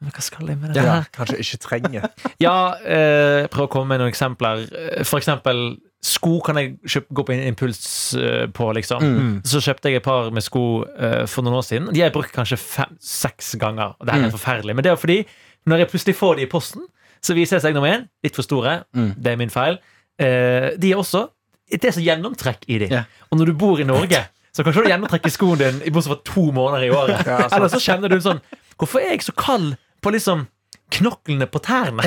[0.00, 1.08] Men hva skal jeg med dette Ja, her?
[1.16, 2.08] kanskje ikke trenger.
[2.44, 4.66] Ja, eh, prøv å komme med noen eksempler.
[5.04, 7.80] For eksempel sko kan jeg kjøpe, gå på en impuls
[8.14, 9.02] eh, på, liksom.
[9.02, 9.32] Mm.
[9.42, 11.88] Så kjøpte jeg et par med sko eh, for noen år siden.
[11.90, 13.96] De har jeg brukt kanskje fem-seks ganger.
[13.98, 14.30] Og det er Mm.
[14.36, 14.74] forferdelig.
[14.78, 15.18] Men det er fordi
[15.66, 16.86] når jeg plutselig får de i posten,
[17.20, 18.84] så viser jeg seg nummer én litt for store.
[18.94, 19.10] Mm.
[19.18, 19.80] Det er min feil.
[20.18, 21.28] Eh, de er også
[21.68, 22.86] Det er så gjennomtrekk i de.
[22.88, 23.04] Yeah.
[23.30, 24.22] Og når du bor i Norge,
[24.56, 27.26] så kanskje du gjennomtrekker skoen din i bortsett fra to måneder i året.
[27.26, 27.42] Ja.
[27.52, 28.40] Eller så kjenner du sånn
[28.78, 30.46] Hvorfor er jeg så kald på liksom
[30.90, 32.04] knoklene på tærne?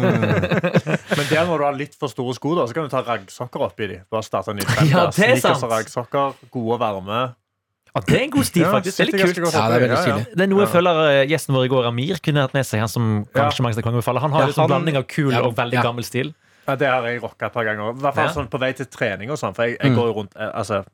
[0.00, 3.64] Men der når du har litt for store sko, da, så kan du ta raggsokker
[3.66, 3.98] oppi de.
[4.12, 4.88] Bare starte en ny trend.
[4.92, 5.66] Ja, det er Sneakers sant.
[5.66, 7.20] og raggsokker, gode og varme.
[7.90, 8.96] Ja, det er en god stil, Ja, faktisk.
[9.00, 9.54] Det er litt ganske kult.
[9.56, 10.26] Ja, det er veldig Ja, ja.
[10.38, 12.84] Det er noe jeg føler uh, gjesten vår i går, Amir, kunne hatt med seg.
[12.84, 14.22] Han som kanskje mange kan befalle.
[14.22, 15.82] Han har Ja, litt sånn blanding av kul Ja, og veldig ja.
[15.88, 16.30] gammel stil.
[16.68, 17.90] Ja, det har jeg rocka et par ganger.
[17.90, 18.34] I hvert fall Ja.
[18.36, 19.56] sånn på vei til trening og sånn.
[19.58, 19.96] For jeg, jeg Mm.
[19.98, 20.84] går jo rundt eh, Altså,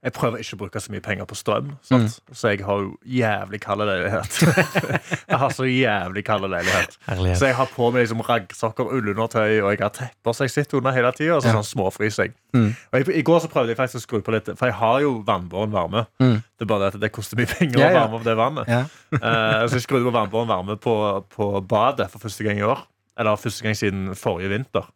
[0.00, 1.74] jeg prøver ikke å bruke så mye penger på strøm.
[1.84, 2.14] Sant?
[2.32, 4.38] Så jeg har jo jævlig kald leilighet.
[5.30, 6.94] jeg har så jævlig kald leilighet.
[7.36, 10.78] Så jeg har på meg liksom raggsokker, ullundertøy, og jeg har tepper så jeg sitter
[10.80, 11.34] under hele tida.
[11.36, 11.58] Og så Ja.
[11.58, 12.32] sånn småfryser jeg.
[12.56, 12.70] Mm.
[12.92, 15.00] Og jeg, I går så prøvde jeg faktisk å skru på litt, for jeg har
[15.04, 16.06] jo vannbåren varme.
[16.22, 16.38] Mm.
[16.56, 18.72] Det er bare det at det koster mye penger Ja, å varme opp det vannet.
[18.72, 18.80] Ja.
[19.20, 20.96] Eh, så jeg skrudde på vannbåren varme på,
[21.36, 22.86] på badet for første gang i år.
[23.20, 24.88] Eller første gang siden forrige vinter.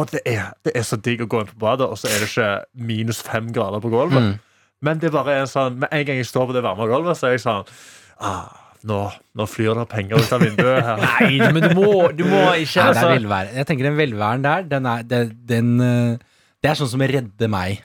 [0.00, 2.22] Og det er, det er så digg å gå inn på badet, og så er
[2.22, 2.48] det ikke
[2.88, 4.32] minus fem grader på gulvet.
[4.32, 4.32] Mm.
[4.82, 7.18] Men det er bare en sånn med en gang jeg står på det varme gulvet,
[7.18, 7.68] så er jeg sånn
[8.24, 8.48] ah,
[8.88, 8.98] nå,
[9.38, 11.04] nå flyr det penger ut av vinduet her.
[11.20, 13.52] Nei, men du må, du må ikke Nei, det er altså, velvære.
[13.60, 17.52] Jeg tenker den velværen der, den er, det, den, eh, det er sånn som redder
[17.52, 17.84] meg.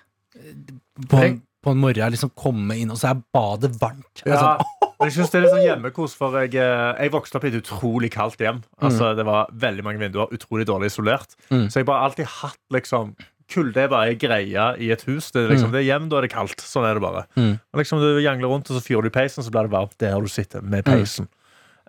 [1.12, 4.24] På en, på en morgen liksom komme inn, og så er badet varmt.
[4.24, 7.38] Ja, sånn, men jeg synes det er litt sånn hjemmekos, for jeg, eh, jeg vokste
[7.38, 8.64] opp i et utrolig kaldt hjem.
[8.82, 11.36] Altså, Det var veldig mange vinduer, utrolig dårlig isolert.
[11.52, 11.68] Mm.
[11.70, 13.16] Så jeg bare alltid hatt liksom
[13.48, 15.30] Kulde er bare ei greie i et hus.
[15.32, 16.60] Det er, liksom, det er hjem, da er det kaldt.
[16.60, 17.22] Sånn er det bare.
[17.38, 17.54] Mm.
[17.72, 19.96] Og liksom Du jangler rundt, og så fyrer du i peisen, så blir det varmt
[20.04, 20.92] der du sitter med Mm.
[20.98, 21.28] peisen.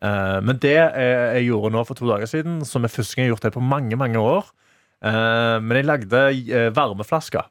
[0.01, 3.25] Eh, men det eh, jeg gjorde nå for to dager siden, som er første gang
[3.27, 4.45] jeg har gjort det på mange mange år
[5.03, 6.23] uh, Men jeg lagde
[6.55, 7.43] uh, varmeflasker.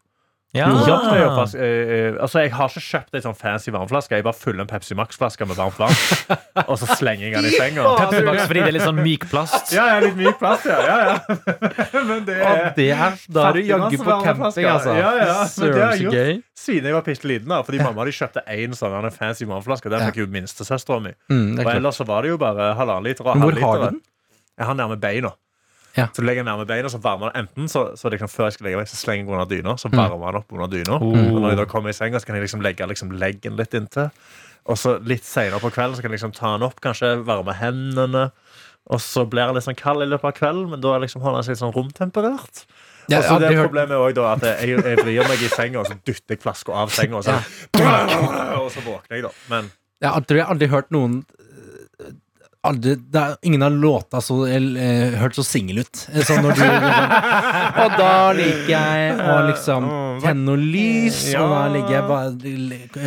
[0.55, 0.67] Ja.
[0.88, 3.71] Ja, det er jo fast, eh, eh, altså, jeg har ikke kjøpt ei sånn fancy
[3.75, 4.15] varmflaske.
[4.15, 5.93] Jeg bare fyller en Pepsi Max-flaske med varmt vann,
[6.71, 7.83] og så slenger jeg den i senga.
[7.99, 9.73] Pepsi Max fordi det er litt sånn myk plast.
[9.75, 10.79] Ja, ja, litt myk plast, ja.
[10.88, 11.17] ja, ja.
[12.10, 14.95] Men det Og er det er, da er du jaggu på camping, altså.
[14.97, 16.45] Ja, ja, men det har jeg gjort.
[16.57, 17.53] Siden jeg var bitte liten.
[17.67, 19.91] Fordi mamma de kjøpte én sånn fancy varmflaske.
[19.93, 21.12] Den fikk jo minstesøstera mi.
[21.29, 23.99] Mm, Og ellers så var det jo bare halvannen liter og halvliteren.
[24.57, 25.36] Jeg har nærme beina.
[25.97, 26.05] Ja.
[26.13, 28.53] Så du legger den nærme beina, så varmer den enten så, så liksom før jeg
[28.60, 29.73] skal legge meg, så slenger jeg under dyna.
[29.81, 29.97] Så Mm.
[29.97, 30.99] varmer den opp under dyna.
[31.01, 33.73] Og når jeg da kommer i senga, så kan jeg liksom legge liksom leggen litt
[33.73, 34.12] inntil.
[34.67, 37.53] Og så litt senere på kvelden så kan jeg liksom ta den opp, kanskje varme
[37.55, 38.31] hendene.
[38.89, 41.21] Og så blir den litt sånn kald i løpet av kvelden, men da er liksom
[41.23, 42.65] seg litt sånn romtemperert.
[43.10, 45.47] Ja, og så det aldri Problemet er også da at jeg, jeg vrir meg i
[45.49, 47.36] senga, og så dytter jeg flaska av senga, og så,
[48.62, 49.31] og så våkner jeg, da.
[49.49, 51.25] Men Jeg har- jeg aldri hørt noen
[52.69, 56.03] aldri det er, Ingen har låta så eh, hørt så singel ut.
[56.13, 57.12] Eh, Sånn når du liksom,
[57.84, 59.88] Og da liker jeg å liksom
[60.23, 62.30] tenne noe lys, og da ligger jeg bare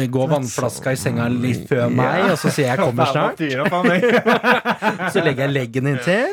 [0.07, 3.40] Går Gå vannflaska i senga litt før meg, og så sier jeg 'kommer snart'.
[5.14, 6.29] Så legger jeg leggen inntil.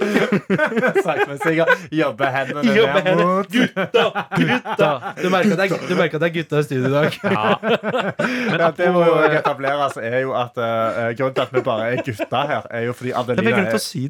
[1.97, 5.13] Jobbe hendene Jobbe ned mot Gutta!
[5.21, 7.17] Du merker at det er, du merker at det er gutta i studio i dag.
[7.23, 12.03] ja, Det må jo etableres, er jo at uh, grunnen til at vi bare er
[12.05, 14.03] gutter her, er jo fordi Adelina er, si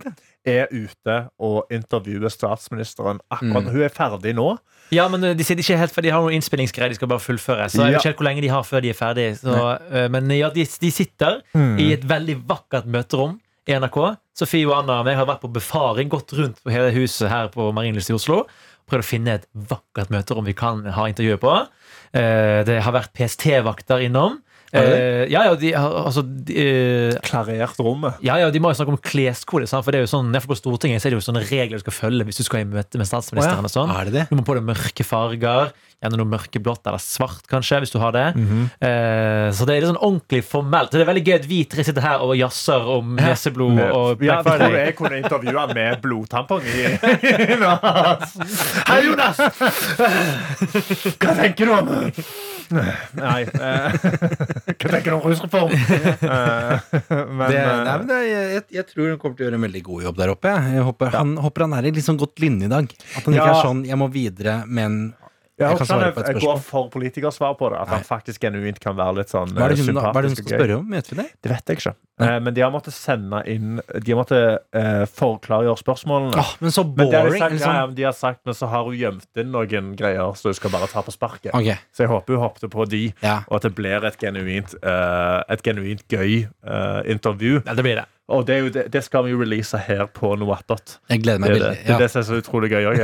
[0.47, 3.71] er ute og intervjuer statsministeren akkurat Mm.
[3.73, 4.57] Hun er ferdig nå.
[4.95, 7.19] Ja, men eh, de sitter ikke helt for De har noen innspillingsgreier de skal bare
[7.19, 7.65] fullføre.
[7.69, 9.57] Så jeg vet ikke helt hvor lenge de har før de er ferdig så,
[9.91, 11.41] eh, Men ja, de, de sitter
[11.79, 13.97] i et veldig vakkert møterom i NRK.
[14.37, 17.49] Sofie og Anna og jeg har vært på befaring, gått rundt på hele huset her
[17.51, 18.45] på Marienlyst i Oslo.
[18.87, 21.67] Prøvd å finne et vakkert møterom vi kan ha intervjuet på.
[22.15, 24.39] Eh, Det har vært PST-vakter innom.
[24.73, 28.13] Eh, Ja, ja, de altså de, eh, Klarert rommet.
[28.21, 29.83] ja, ja, de må jo snakke om kleskode, sant?
[29.85, 31.93] for det er jo sånn, på Stortinget så er det jo sånne regler du skal
[31.95, 33.63] følge hvis du skal i møte med statsministeren.
[33.63, 33.89] og sånn.
[33.95, 34.25] Er det det?
[34.29, 35.71] Du må på deg mørke farger,
[36.03, 38.27] gjerne noe mørkeblått eller svart, kanskje, hvis du har det.
[38.83, 40.91] eh, så det er litt sånn ordentlig formelt.
[40.91, 44.41] Det er veldig gøy at vi tre sitter her og jazzer om neseblod og ja,
[44.43, 46.87] Black tror jeg kunne intervjue med blodtampong i
[48.87, 49.37] Hei, Jonas!
[51.17, 51.87] Hva tenker du om
[52.71, 55.71] Nei eh, Hva tenker du om rusreform?
[55.71, 56.87] Eh,
[57.29, 59.65] men det, eh, nei, men det, jeg, jeg tror hun kommer til å gjøre en
[59.67, 60.53] veldig god jobb der oppe.
[60.73, 61.21] Jeg, håper, ja.
[61.21, 62.89] han, håper han er i sånn godt linje i dag.
[63.15, 63.55] At han ikke Ja.
[63.55, 65.13] er sånn 'jeg må videre', men
[65.57, 67.79] jeg jeg et er- går for politikersvar på det.
[67.81, 70.21] At han faktisk genuint kan være litt sånn Hva er det eh, hun, hva er
[70.21, 70.91] det hun skal spørre om?
[70.91, 71.25] Vet vi det?
[71.41, 71.93] Det vet jeg ikke.
[72.19, 72.27] Nei.
[72.27, 76.37] Eh, men de har måttet sende inn De har måttet eh, forklargjøre spørsmålene.
[76.37, 77.73] Oh, men så Men det har de, sagt, liksom.
[77.73, 80.59] ja, ja, de har sagt, men så har hun gjemt inn noen greier, så hun
[80.59, 81.53] skal bare ta på sparket.
[81.53, 81.77] Okay.
[81.91, 83.39] Så jeg håper hun hoppet på de, ja.
[83.47, 87.63] og at det blir et genuint, eh, et genuint gøy eh, intervju.
[87.65, 88.05] Ja, det blir det.
[88.27, 90.97] Og det, er jo det, det skal vi jo release her på Noe attåt.
[91.07, 91.99] Jeg gleder meg veldig, det, det, er Ja.
[92.01, 92.99] det som er så utrolig gøy òg.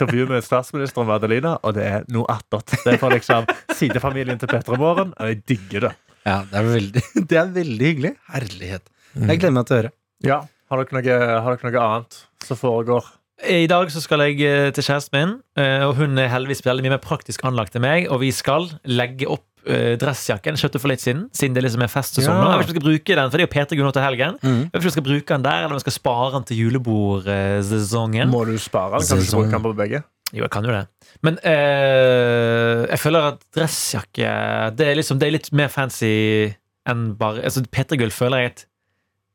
[0.00, 2.72] Da med statsministeren med Adelina, og det er noe attåt.
[2.80, 5.92] Det er fra liksom sidefamilien til Petter Måren, og jeg digger det.
[6.24, 8.14] ja, det er veldig, det er veldig hyggelig.
[8.32, 8.88] Herlighet.
[9.12, 9.28] Mm.
[9.28, 9.92] Jeg gleder meg til å høre.
[10.24, 10.40] Ja.
[10.72, 13.12] Har dere noe, har dere noe annet som foregår?
[13.42, 16.84] I dag så skal jeg eh, til kjæresten min, eh, og hun er heldigvis veldig
[16.86, 18.06] mye mer praktisk anlagt enn meg.
[18.08, 20.56] Og vi skal legge opp dressjakken.
[20.58, 22.34] Kjøpte for litt siden, siden det liksom er festsesong.
[22.34, 22.46] nå.
[22.48, 22.56] Ja.
[22.56, 23.92] Jeg vet ikke om vi skal bruke den, for det er jo P3 Gull nå
[23.96, 24.38] til helgen.
[24.42, 24.56] Mm.
[24.62, 26.48] Jeg vet ikke om vi skal bruke den der, eller om vi skal spare den
[26.48, 28.32] til julebordsesongen.
[28.32, 29.08] Må du spare den?
[29.08, 30.02] Kan du ikke bruke den på begge?
[30.32, 30.86] Jo, jeg kan jo det.
[31.22, 34.30] Men eh, jeg føler at dressjakke
[34.78, 36.54] Det er liksom Det er litt mer fancy
[36.88, 38.62] enn bare altså P3 Gull føler jeg et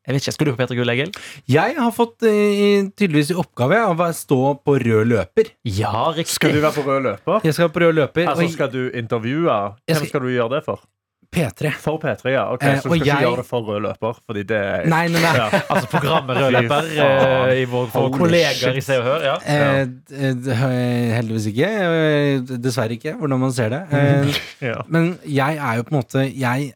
[0.07, 1.11] Jeg vet ikke, Skal du på P3 Gull, Egil?
[1.51, 5.51] Jeg har fått eh, tydeligvis i oppgave av å stå på rød løper.
[5.67, 6.31] Ja, riktig.
[6.39, 7.41] Skal du være på rød løper?
[7.43, 8.27] Jeg skal på rød løper.
[8.31, 9.57] Altså, og skal du intervjue?
[9.83, 10.79] Hvem skal- skal du gjøre det for?
[11.27, 11.73] P3.
[11.75, 12.45] For P3, ja.
[12.53, 14.13] Ok, Eh, Så du og skal ikke jeg- gjøre det for rød løper?
[14.25, 15.33] Fordi det er Nei, nei, nei.
[15.35, 15.49] Ja.
[15.75, 17.49] Altså programmet Rød Fy løper faen.
[17.51, 19.25] eh, i vår, våre Holy kollegaer i Se og Hør.
[19.27, 19.35] Ja.
[19.43, 20.55] Eh, d- d-
[21.17, 21.67] heldigvis ikke.
[21.67, 23.83] Eh, Dessverre ikke, hvordan man ser det.
[23.91, 24.39] Eh,
[24.71, 24.81] Ja.
[24.87, 26.73] Men jeg er jo på en måte Jeg eh,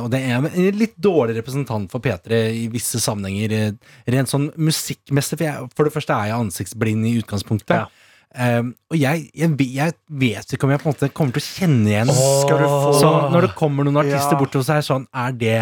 [0.00, 3.52] og det er en litt dårlig representant for P3 i visse sammenhenger.
[3.56, 5.38] eh, Rent sånn musikkmessig.
[5.38, 7.76] For, jeg, for det første er jeg ansiktsblind i utgangspunktet.
[7.86, 8.02] Ja.
[8.36, 11.46] Um, og jeg, jeg, jeg vet ikke om jeg på en måte kommer til å
[11.46, 12.10] kjenne igjen
[12.68, 14.40] få Så når det kommer noen artister Ja.
[14.66, 15.54] så er det sånn Er det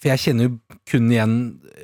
[0.00, 0.54] For jeg kjenner jo
[0.88, 1.34] kun igjen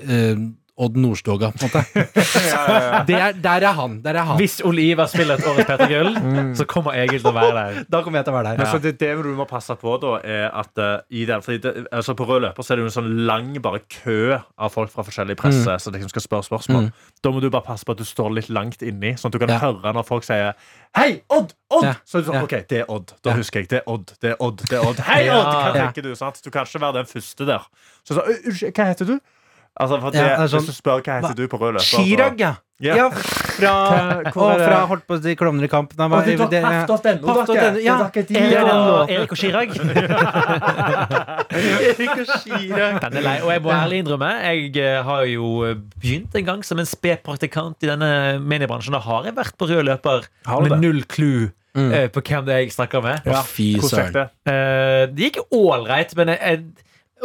[0.06, 0.40] eh,
[0.78, 1.82] Odd Nordstoga, på en måte.
[1.94, 2.98] ja, ja, ja.
[3.08, 3.96] Det er, der er han.
[4.04, 4.36] Der er han.
[4.38, 6.10] Hvis Oliva spiller et årets P3 Gull,
[6.58, 7.80] så kommer Egil til å være der.
[7.92, 10.12] Da kommer jeg til å være Men så det, det du må passe på, da,
[10.22, 12.90] er at uh, i den, fordi det, altså På rød løper så er det jo
[12.92, 16.88] en sånn lang bare kø av folk fra forskjellig presse som liksom skal spørre spørsmål.
[16.88, 17.06] Mm.
[17.24, 19.42] Da må du bare passe på at du står litt langt inni, sånn at du
[19.42, 19.58] kan Ja.
[19.66, 20.54] høre når folk sier
[20.96, 21.52] Hei, Odd!
[21.70, 21.84] Odd!
[21.84, 21.94] Ja.
[22.08, 22.44] Så er du sånn, Ja.
[22.46, 23.12] OK, det er Odd.
[23.22, 23.36] Da Ja.
[23.36, 23.68] husker jeg.
[23.68, 24.14] Det er Odd.
[24.22, 24.62] Det er Odd.
[24.70, 25.36] det er Odd Hei, Ja.
[25.40, 25.50] Odd!
[25.52, 26.14] Hva tenker du?
[26.16, 26.40] sant?
[26.44, 27.66] Du kan ikke være den første der.
[28.08, 29.18] Så så, Unnskyld, hva heter du?
[29.78, 31.86] Altså, for det, Ja, det sånn- Hvis du spør hva heter du på rød løper
[31.86, 32.54] Chirag, ja.
[32.78, 32.94] Yeah.
[32.98, 33.70] Ja, fra,
[34.38, 35.96] og fra holdt på å si Klovner i kamp.
[35.98, 37.80] Nei, Å, hva- det er det- Paff.no, dere.
[37.82, 37.96] ja.
[38.06, 38.76] Er Erik ja.
[38.76, 39.72] og, Erik og Chirag.
[40.78, 43.00] Erik og Chirag.
[43.02, 43.36] Den er lei.
[43.42, 45.50] Og jeg må ærlig innrømme, jeg eh, har jo
[45.98, 48.10] begynt en gang som en sped praktikant i denne
[48.42, 48.94] mediebransjen.
[48.94, 50.28] Da har jeg vært på rød løper
[50.62, 51.92] med null clue Mm.
[51.94, 53.20] eh, på hvem det er jeg snakker med.
[53.28, 53.42] Ja.
[53.46, 54.08] Fy søren.
[54.16, 54.22] det?
[54.50, 56.64] Eh, det gikk ålreit, men jeg, jeg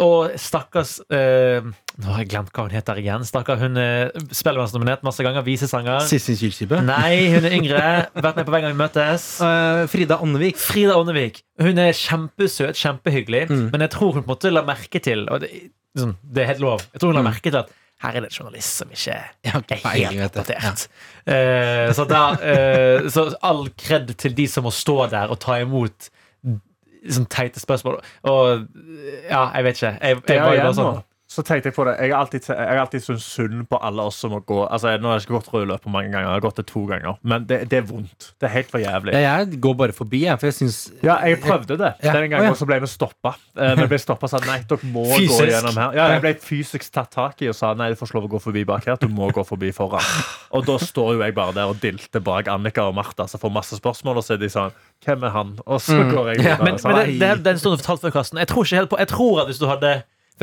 [0.01, 1.61] og stakkars eh,
[2.01, 3.21] Nå har jeg glemt hva hun heter igjen.
[3.27, 5.43] Stakkar, Hun er spellemannsnominert masse ganger.
[5.45, 5.99] Visesanger.
[6.09, 6.79] Sissel Kyrkjebø.
[6.87, 7.83] Nei, hun er yngre.
[8.17, 9.27] Vært med på hver gang vi møtes.
[9.43, 10.57] Uh, Frida Åndevik.
[10.57, 11.43] Frida Åndevik.
[11.61, 13.67] Hun er kjempesøt, kjempehyggelig, Mm.
[13.73, 15.49] men jeg tror hun på en måte la merke til Og det,
[15.93, 16.81] liksom, det er helt lov.
[16.93, 17.69] Jeg tror hun la merke til at
[18.03, 20.87] her er det en journalist som ikke er helt oppdatert.
[21.27, 21.35] Ja.
[21.37, 22.03] Eh, så,
[22.41, 26.09] eh, så all kred til de som må stå der og ta imot
[27.09, 27.99] sånn teite spørsmål.
[28.29, 28.67] Og
[29.29, 29.93] ja, jeg vet ikke.
[29.99, 31.01] Jeg, jeg var jo bare sånn
[31.33, 31.95] så tenkte jeg på det.
[32.03, 34.59] Jeg har alltid, jeg har alltid syntes synd på alle oss som må gå.
[34.67, 36.83] Altså, Nå har jeg ikke gått rød løper mange ganger, jeg har gått det to
[36.89, 37.17] ganger.
[37.25, 38.27] Men det, det er vondt.
[38.37, 39.15] Det er helt for jævlig.
[39.17, 42.13] Ja, jeg går bare forbi, jeg, for jeg syns Ja, jeg prøvde det Ja.
[42.13, 42.59] den gangen gangen, ja.
[42.59, 43.33] så ble vi stoppa.
[43.57, 45.33] Vi ble stoppet og sa nei, dere må Fysisk?
[45.41, 45.97] gå gjennom her.
[45.97, 48.31] Ja, jeg ble fysisk tatt tak i og sa nei, du får ikke lov å
[48.35, 48.97] gå forbi bak her.
[49.01, 50.05] Du må gå forbi foran.
[50.53, 53.53] Og da står jo jeg bare der og dilter bak Annika og Martha, som får
[53.57, 55.55] masse spørsmål, og så er de sånn Hvem er han?
[55.67, 56.63] Og så går jeg videre.
[56.63, 58.39] Men, sånn, men det, det, er- det er en stund fortalt før, Karsten.
[58.43, 59.93] Jeg tror ikke helt på Jeg tror at hvis du hadde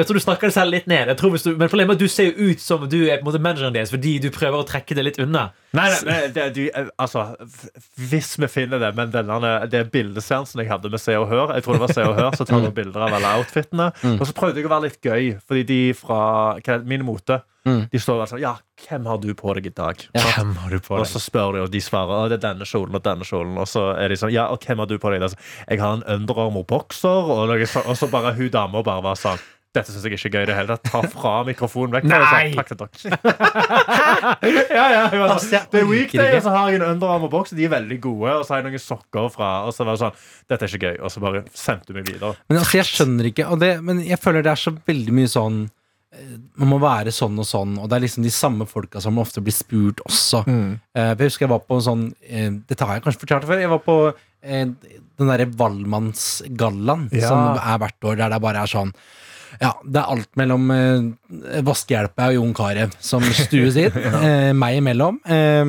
[0.00, 1.10] jeg tror du snakker deg selv litt ned.
[1.12, 3.20] Jeg tror hvis du, men problemet er at du ser jo ut som du er
[3.20, 5.48] på en måte manageren deres fordi du prøver å trekke det litt unna.
[5.76, 6.62] Nei, nei, nei det, du,
[6.98, 7.28] altså,
[8.10, 11.62] hvis vi finner det, men denne, det bildeseansen jeg hadde med Se og Hør Jeg
[11.66, 13.92] tror det var Se og Hør som tar vi bilder av alle outfitene.
[14.16, 16.20] Og så prøvde jeg å være litt gøy, fordi de fra
[16.58, 17.82] det, Min Mote Mm.
[17.92, 18.54] De står der sånn Ja,
[18.86, 20.00] hvem har du på deg i dag?
[20.16, 21.04] Hvem har du på deg?
[21.04, 23.58] Og så spør de, og de svarer «Å, det er denne kjolen og denne kjolen.
[23.60, 25.20] Og så er de sånn Ja, og hvem har du på deg?
[25.20, 25.36] i dag?»
[25.68, 29.42] Jeg har en underarm og bokser Og, og så bare hun dama bare var sånn
[29.76, 30.88] dette syns jeg ikke er gøy i det hele tatt.
[30.90, 32.08] Ta fra mikrofonen vekk.
[32.10, 32.50] Nei!
[32.56, 33.18] Takk til dere.
[34.74, 37.26] ja, ja, hun var Altså, sånn, det er weekday, og så har jeg en Under
[37.26, 38.32] og boks, De er veldig gode.
[38.40, 39.50] Og så har jeg noen sokker fra.
[39.68, 40.96] Og så var det sånn Dette er ikke gøy.
[41.06, 42.32] Og så bare sendte hun meg videre.
[42.50, 45.30] Men altså, jeg skjønner ikke og det, Men jeg føler det er så veldig mye
[45.30, 45.60] sånn
[46.16, 49.22] eh, Man må være sånn og sånn, og det er liksom de samme folka som
[49.22, 50.42] ofte blir spurt også.
[50.50, 50.74] Mm.
[50.98, 53.62] Eh, jeg husker jeg var på en sånn eh, Dette har jeg kanskje fortalt før.
[53.62, 53.98] Jeg var på
[54.40, 54.76] den
[55.28, 57.28] derre Valmannsgallaen Ja.
[57.28, 58.92] som er hvert år, der det bare er sånn
[59.60, 63.96] ja, det er alt mellom eh, Vaskehjelpa og Jon Carew som stues inn.
[64.20, 65.18] eh, meg imellom.
[65.26, 65.64] Eh,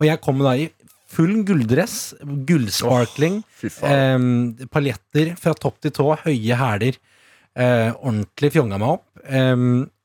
[0.00, 0.70] og jeg kom da i
[1.16, 2.14] full gulldress,
[2.48, 6.98] gullsparkling, oh, eh, paljetter fra topp til tå, høye hæler.
[7.56, 9.06] Eh, ordentlig fjonga meg opp.
[9.24, 9.56] Eh,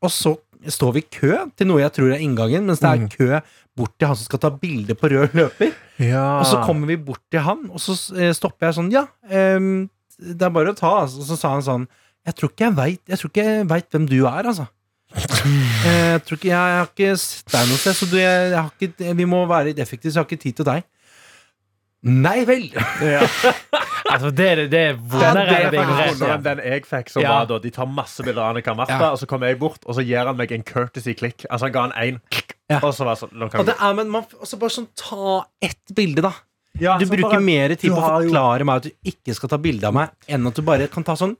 [0.01, 0.35] og så
[0.71, 3.39] står vi i kø til noe jeg tror er inngangen, mens det er kø
[3.79, 5.71] bort til han som skal ta bilde på rød løper.
[6.03, 6.25] ja.
[6.41, 9.87] Og så kommer vi bort til han, og så eh, stopper jeg sånn Ja, ehm,
[10.21, 10.91] det er bare å ta.
[11.05, 11.23] altså.
[11.23, 11.85] Og så sa han sånn
[12.25, 14.65] Jeg tror ikke jeg veit Jeg jeg vet hvem du er, altså.
[15.11, 18.51] Eh, jeg tror ikke Jeg, jeg har ikke sett deg noe sted, så du, jeg,
[18.51, 20.83] jeg har ikke, vi må være litt effektive, så jeg har ikke tid til deg.
[22.03, 22.69] Nei vel!
[23.05, 23.25] ja.
[24.11, 25.67] Altså, det, er- det er vondere enn
[26.27, 27.11] er den jeg fikk.
[27.13, 27.29] Som Ja.
[27.37, 29.11] var da De tar masse bilder av Annika Martha, Ja.
[29.13, 31.45] og så kommer jeg bort, og så gir han meg en courtesy-klikk.
[31.49, 32.17] Altså Han ga han én,
[32.69, 32.79] Ja.
[32.83, 34.25] og så var det sånn Og det er, men man,
[34.59, 36.33] bare sånn Ta ett bilde, da.
[36.79, 39.49] Ja, Du bruker bare- mer tid på å forklare jo- meg at du ikke skal
[39.49, 41.35] ta bilde av meg, enn at du bare kan ta sånn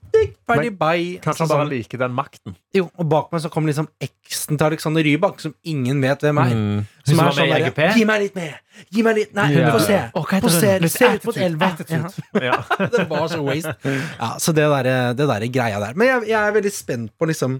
[0.46, 1.18] ferdig, bye.
[1.24, 2.54] Kanskje han bare sånn, liker den makten.
[2.74, 6.38] jo, og bak meg så kommer liksom eksen til Alexander Rybak, som ingen vet hvem
[6.38, 6.54] er.
[6.54, 6.86] Mm.
[7.04, 8.60] Som som er sånn med der, Gi meg litt mer!
[8.92, 9.72] Gi meg litt Nei, Ja.
[9.72, 10.10] få se!
[10.14, 11.76] Hva Få se, ut mot elva!
[11.88, 12.64] Ja.
[12.92, 13.76] Det var så waste.
[14.20, 15.94] Ja, så det der, der greia der.
[15.94, 17.58] Men jeg, jeg er veldig spent på liksom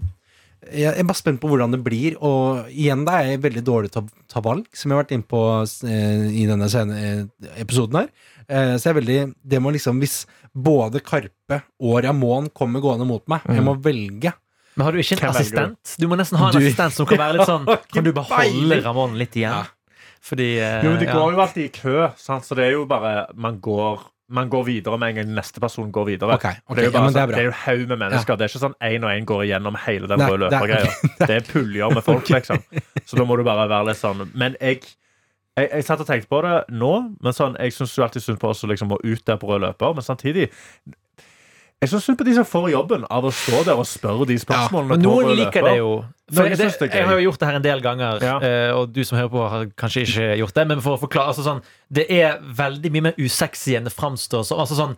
[0.71, 2.15] jeg er bare spent på hvordan det blir.
[2.23, 5.11] Og igjen, da er jeg veldig dårlig til å ta valg, som jeg har vært
[5.17, 5.41] inne på
[5.89, 8.07] eh, i denne scene, eh, episoden her.
[8.47, 13.05] Eh, så jeg er veldig Det må liksom Hvis både Karpe og Ramón kommer gående
[13.07, 14.33] mot meg, jeg må velge.
[14.75, 15.93] Men har du ikke en Hvem assistent?
[16.01, 18.25] Du må nesten ha en Du- assistent som kan være litt sånn Kan du bare
[18.49, 18.81] holde.
[18.83, 19.53] Ramón litt igjen?
[19.53, 20.01] Ja.
[20.23, 21.13] Fordi eh, Jo, men De ja.
[21.15, 22.43] går jo alltid i kø, sant?
[22.47, 25.91] så det er jo bare Man går, man går videre med en gang neste person
[25.91, 26.37] går videre.
[26.39, 28.37] Okay, okay, det er jo bare ja, det sånn, det er jo haug med mennesker.
[28.39, 30.91] Det er ikke sånn én og én går igjennom hele den røde er- løpergreia.
[31.27, 32.63] Det er puljer med folk, liksom.
[33.05, 34.81] Så da må du bare være litt sånn Men jeg
[35.53, 38.49] jeg, jeg satt og tenkte på det nå, men sånn, jeg syns alltid synd på
[38.49, 39.93] oss som liksom må ut der på rød løper.
[39.93, 40.47] Men samtidig
[41.83, 44.37] Jeg syns synd på de som får jobben av å stå der og spørre de
[44.39, 44.95] spørsmålene.
[44.95, 45.89] Men på noen liker det jo.
[46.33, 48.35] For Noen det, jeg har jo gjort det her en del ganger, Ja.
[48.39, 50.67] eh, og du som hører på, har kanskje ikke gjort det.
[50.67, 54.45] Men for å forklare altså sånn, Det er veldig mye mer usexy enn det framstår
[54.47, 54.57] som.
[54.63, 54.95] Altså sånn,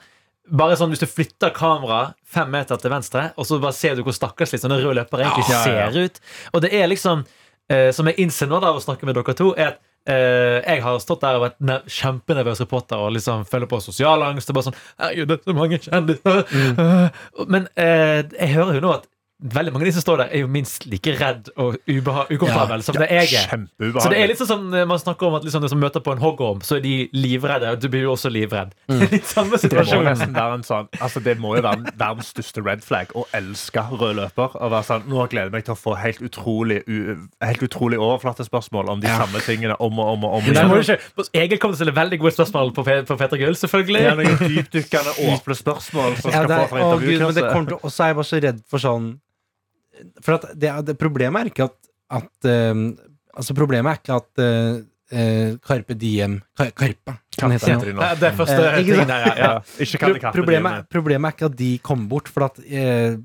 [0.52, 4.04] bare sånn, Hvis du flytter kameraet fem meter til venstre, og så bare ser du
[4.04, 5.92] hvor stakkarslig sånne røde løpere egentlig Ja, ja, ja.
[5.92, 6.20] ser ut.
[6.54, 7.26] Og det er liksom,
[7.70, 9.80] eh, som jeg innser nå av å snakke med dere to, er at
[10.12, 14.24] eh, jeg har stått der og vært ne- kjempenervøs reporter og liksom føler på sosial
[14.26, 14.52] angst.
[14.52, 16.42] Og bare sånn, Herregud, det er så mange kjendiser.
[16.56, 17.50] Mm.
[17.52, 19.10] Men uh, jeg hører jo nå at
[19.54, 22.80] veldig mange av de som står der, er jo minst like redd og ubeha ja,
[22.82, 23.66] som det jeg er.
[24.02, 26.02] Så det er litt sånn som eh, man snakker om at liksom, de som møter
[26.06, 27.70] på en hoggorm, så er de livredde.
[27.76, 28.74] Og du blir jo også livredd.
[29.14, 30.06] litt samme Det må situasjon.
[30.36, 34.16] være en sånn Altså Det må jo være verdens største red flag å elske rød
[34.22, 34.56] løper.
[34.60, 38.00] Og være sånn, Nå gleder jeg meg til å få helt utrolig u, Helt utrolig
[38.02, 39.20] overflatespørsmål om de Ja.
[39.24, 40.50] samme tingene om og om og om.
[40.72, 41.00] Må igjen.
[41.34, 44.02] Egil kommer til å stille veldig gode spørsmål på, på Peter Gull, selvfølgelig.
[44.02, 47.78] Det er noen dypdykkende åpne spørsmål som Ja, skal det er, få fra det intervjukurset.
[47.84, 49.08] og så er jeg bare så redd for sånn
[50.24, 51.78] For at det, det problemet er ikke at,
[52.22, 52.74] at eh,
[53.36, 54.46] Altså Problemet er ikke at
[55.06, 58.02] Uh, eh, Carpe Diem Kar Karpe, som det nå.
[58.02, 59.34] Ja, Det er første uh, ikke der, ja.
[59.38, 59.52] ja.
[59.86, 63.20] Ikke Pro problemet, problemet er ikke at de kommer bort, for at uh,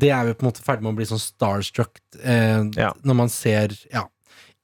[0.00, 2.94] det er jo på en måte ferdig med å bli sånn starstruck uh, Ja.
[3.04, 4.06] når man ser Ja,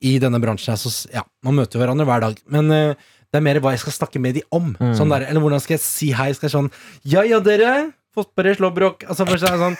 [0.01, 3.45] i denne bransjen her, så Ja, man møter jo hverandre hver dag, men det er
[3.45, 4.73] mer hva jeg skal snakke med de om.
[4.81, 4.95] Mm.
[4.97, 6.31] Sånn der, eller hvordan skal jeg si hei?
[6.33, 6.73] Skal jeg sånn
[7.05, 7.91] Ja ja, dere!
[8.17, 9.05] Fått på dere slåbrok?
[9.07, 9.77] Altså, først er det sånn,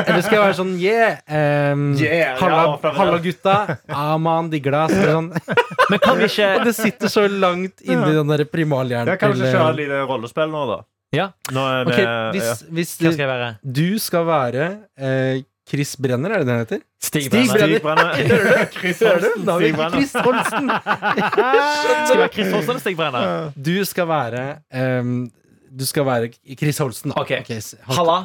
[0.00, 1.18] eller skal jeg være sånn yeah?
[1.74, 3.56] um, Yeah, halla, ja, halla, gutta.
[3.90, 4.94] Aman, digger deg.
[4.94, 5.28] Så det sånn.
[5.90, 9.34] Men kan vi ikke Og det sitter så langt inni den der primalhjernen Jeg kan
[9.34, 10.80] ikke kjøre eh, et lite rollespill nå, da.
[11.16, 13.48] Ja, Nå er Ok, vi, hvis, hvis hva skal jeg være?
[13.80, 16.80] du skal være eh, Chris Brenner, er det det han heter?
[17.00, 17.80] Stig Stig Brenner.
[17.84, 18.14] Brenner.
[18.14, 18.70] Stig Brenner.
[18.78, 19.44] Chris Holsten.
[19.46, 19.98] Da har vi Stig Brenner.
[19.98, 20.70] Chris Holsten.
[21.34, 23.52] Skal jeg være Chris Holsten eller Stig Brenner?
[23.54, 24.42] Du skal være
[24.74, 25.12] ehm,
[25.78, 27.10] Du skal være Chris Holsten.
[27.10, 27.20] da.
[27.20, 27.30] Ok.
[27.60, 28.24] s- Halla.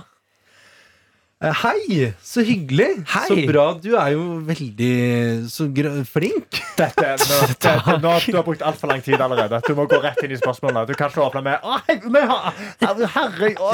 [1.43, 2.13] Eh, Hei!
[2.23, 3.03] Så hyggelig.
[3.11, 3.25] Hei.
[3.27, 3.63] Så bra.
[3.83, 5.65] Du er jo veldig så
[6.07, 6.61] flink.
[6.79, 9.59] Dette, nå, dette, nå, du har brukt altfor lang tid allerede.
[9.67, 10.85] Du må gå rett inn i spørsmålene.
[10.87, 11.97] Du kan ikke åpne med Å, hei,
[13.15, 13.69] herre, å,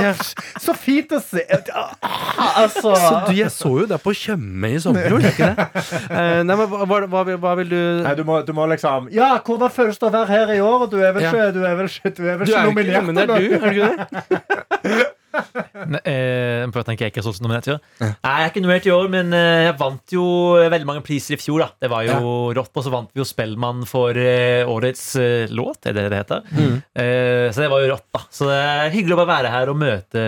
[0.61, 5.05] Så fint å se Altså Så du, jeg så jo deg på Tjøme i sommer,
[5.09, 5.85] gjorde jeg ikke det?
[6.09, 9.31] Eh, nei, men hva, hva, hva, vil- du Nei, du, må, du må liksom Ja,
[9.45, 10.85] hvordan føles det å være her i år?
[10.93, 12.75] Du er vel ikke, du er vel ikke, du er vel Du ikke er jo
[12.77, 13.09] ikke nominert?
[13.09, 13.57] nominert, du?
[13.57, 15.09] Er du ikke det?
[15.91, 17.79] Ne- Eh, jeg prøver å tenke jeg ikke er så nominert i år.
[18.01, 20.23] Nei, jeg er ikke nominert i år, men eh, jeg vant jo
[20.73, 21.59] veldig mange priser i fjor.
[21.63, 25.47] da Det var jo rått, og så vant vi jo Spellemann for eh, årets eh,
[25.53, 26.43] låt, er det det heter?
[26.95, 28.23] Eh, så det var jo rått, da.
[28.33, 30.25] Så det er hyggelig å bare være her og møte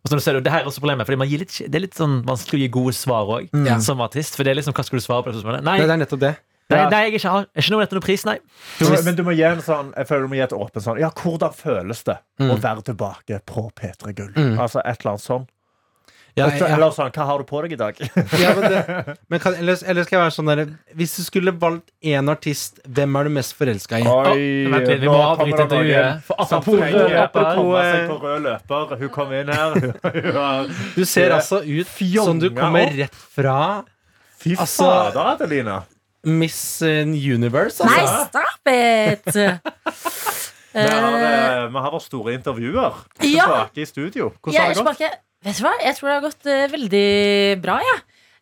[0.00, 1.52] og så når du ser det, det her er også problemet, fordi man gir litt,
[1.60, 3.74] Det er litt sånn vanskelig å gi gode svar òg, Ja.
[3.84, 4.32] som artist.
[4.34, 5.62] For det er liksom, hva skal du svare på det spørsmålet?
[5.66, 6.30] Nei, Nei, det er nettopp det.
[6.70, 8.38] Nei, nei, jeg ikke, har ikke noe til noen pris, nei.
[8.78, 10.82] Du, må- men du må gi en sånn Jeg føler du må gi et åpent
[10.86, 14.32] sånn Ja, hvordan føles det å være tilbake på P3 Gull?
[14.58, 15.48] Altså et eller annet sånn.
[16.38, 17.96] Ja, jeg- jeg- Eller sånn Hva har du på deg i dag?
[18.38, 20.60] Ja, men det, men kan, eller, eller skal jeg være sånn der
[20.94, 24.06] Hvis du skulle valgt én artist, hvem er du mest forelska i?
[24.06, 26.22] Oi, vent litt, vi nå må kommer avbryte det noen intervjuet.
[26.38, 28.98] Apropos rød løper.
[29.02, 29.74] Hun kom inn her.
[30.94, 31.86] Du ser altså ut
[32.24, 33.82] som du kommer rett fra
[34.40, 35.82] Fy Altså- fader, Adelina.
[36.24, 38.28] Miss Universe, Universe, Nei, altså.
[38.28, 39.34] stop it!
[40.70, 42.94] Vi har, eh, vi har våre store intervjuer
[43.26, 43.42] Ja.
[43.42, 44.28] tilbake i studio.
[44.38, 44.96] Hvordan har det gått?
[45.00, 45.08] tilbake.
[45.42, 45.72] Vet du hva?
[45.82, 47.96] Jeg tror det har gått uh, veldig bra, Ja.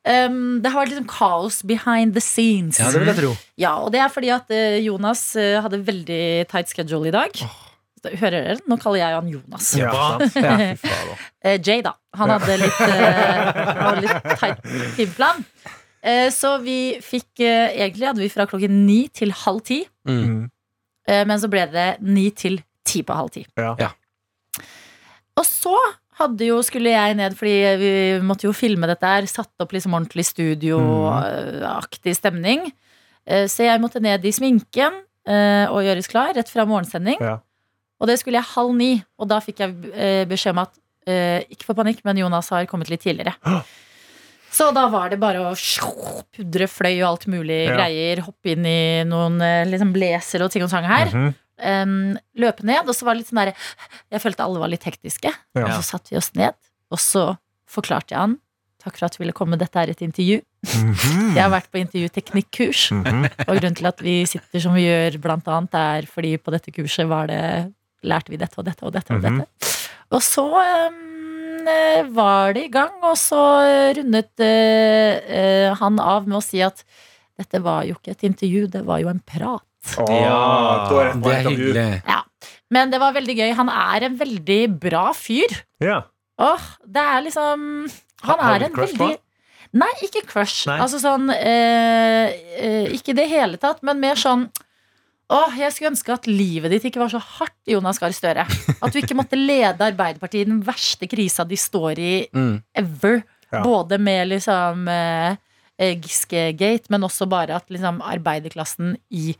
[0.09, 2.79] Um, det har vært liksom kaos behind the scenes.
[2.79, 3.33] Ja, det vil jeg tro.
[3.61, 7.33] Ja, og det er fordi at uh, Jonas uh, hadde veldig tight schedule i dag.
[8.07, 8.55] Hører dere?
[8.71, 9.73] Nå kaller jeg han Jonas.
[9.77, 10.19] Ja?
[10.37, 10.75] Ja.
[11.38, 11.93] Eh, Jay, da.
[12.19, 14.64] Han hadde litt, uh, litt tight
[14.97, 15.45] timeplan.
[16.09, 19.83] Eh, så vi fikk eh, Egentlig hadde vi fra klokken ni til halv ti.
[20.09, 20.47] Mm.
[21.09, 23.44] Eh, men så ble det ni til ti på halv ti.
[23.61, 23.75] Ja.
[23.81, 23.90] Ja.
[25.38, 25.75] Og så
[26.18, 27.90] hadde jo, skulle jeg ned, fordi vi
[28.27, 29.29] måtte jo filme dette her.
[29.31, 32.64] Satt opp liksom ordentlig studioaktig stemning.
[33.29, 37.21] Eh, Så jeg måtte ned i sminken eh, og gjøres klar rett fra morgensending.
[37.21, 37.38] Ja.
[37.99, 40.75] Og det skulle jeg halv ni, og da fikk jeg beskjed om at
[41.11, 43.35] eh, ikke få panikk, men Jonas har kommet litt tidligere.
[44.51, 45.53] Så da var det bare å
[46.35, 47.75] pudre fløy og alt mulig Ja.
[47.77, 48.23] greier.
[48.25, 51.07] Hoppe inn i noen eh, liksom blazer og ting og sang her.
[51.13, 51.83] Mm -hmm.
[51.83, 53.55] um, løpe ned, og så var det litt sånn der
[54.13, 55.31] Jeg følte alle var litt hektiske.
[55.55, 55.65] Ja.
[55.65, 56.55] Og så satte vi oss ned,
[56.91, 57.37] og så
[57.69, 58.39] forklarte jeg han
[58.85, 60.41] Takk for at du ville komme, dette er et intervju.
[60.65, 61.35] Mhm.
[61.35, 63.25] Jeg har vært på intervjuteknikkurs, Mhm.
[63.49, 66.71] og grunnen til at vi sitter som vi gjør, blant annet, er fordi på dette
[66.71, 69.11] kurset var det lærte vi dette og dette og dette.
[69.13, 69.39] Og Mhm.
[69.41, 69.49] dette.
[70.13, 70.91] Og så eh,
[72.14, 73.40] var det i gang, og så
[73.99, 76.85] rundet eh, eh, han av med å si at
[77.38, 79.64] dette var jo ikke et intervju, det var jo en prat.
[79.99, 80.88] Åh, Ja.
[80.90, 81.85] er det et Det er hyggelig.
[82.03, 82.25] hyggelig.
[82.71, 83.53] Men det var veldig gøy.
[83.55, 85.49] Han er en veldig bra fyr.
[85.81, 86.03] Ja.
[86.38, 87.88] Åh, det er liksom
[88.23, 89.16] Han er en veldig
[89.73, 90.66] Nei, ikke crush.
[90.66, 90.79] Nei.
[90.81, 94.47] Altså sånn eh, eh, Ikke i det hele tatt, men mer sånn
[95.29, 98.47] Åh, jeg skulle ønske at livet ditt ikke var så hardt, Jonas Gahr Støre.
[98.81, 102.62] At du ikke måtte lede Arbeiderpartiet i den verste krisa de står i Mm.
[102.75, 103.23] ever.
[103.53, 103.62] Ja.
[103.64, 105.37] Både med liksom eh,
[105.79, 109.35] eh, Giske-gate, men også bare at liksom arbeiderklassen i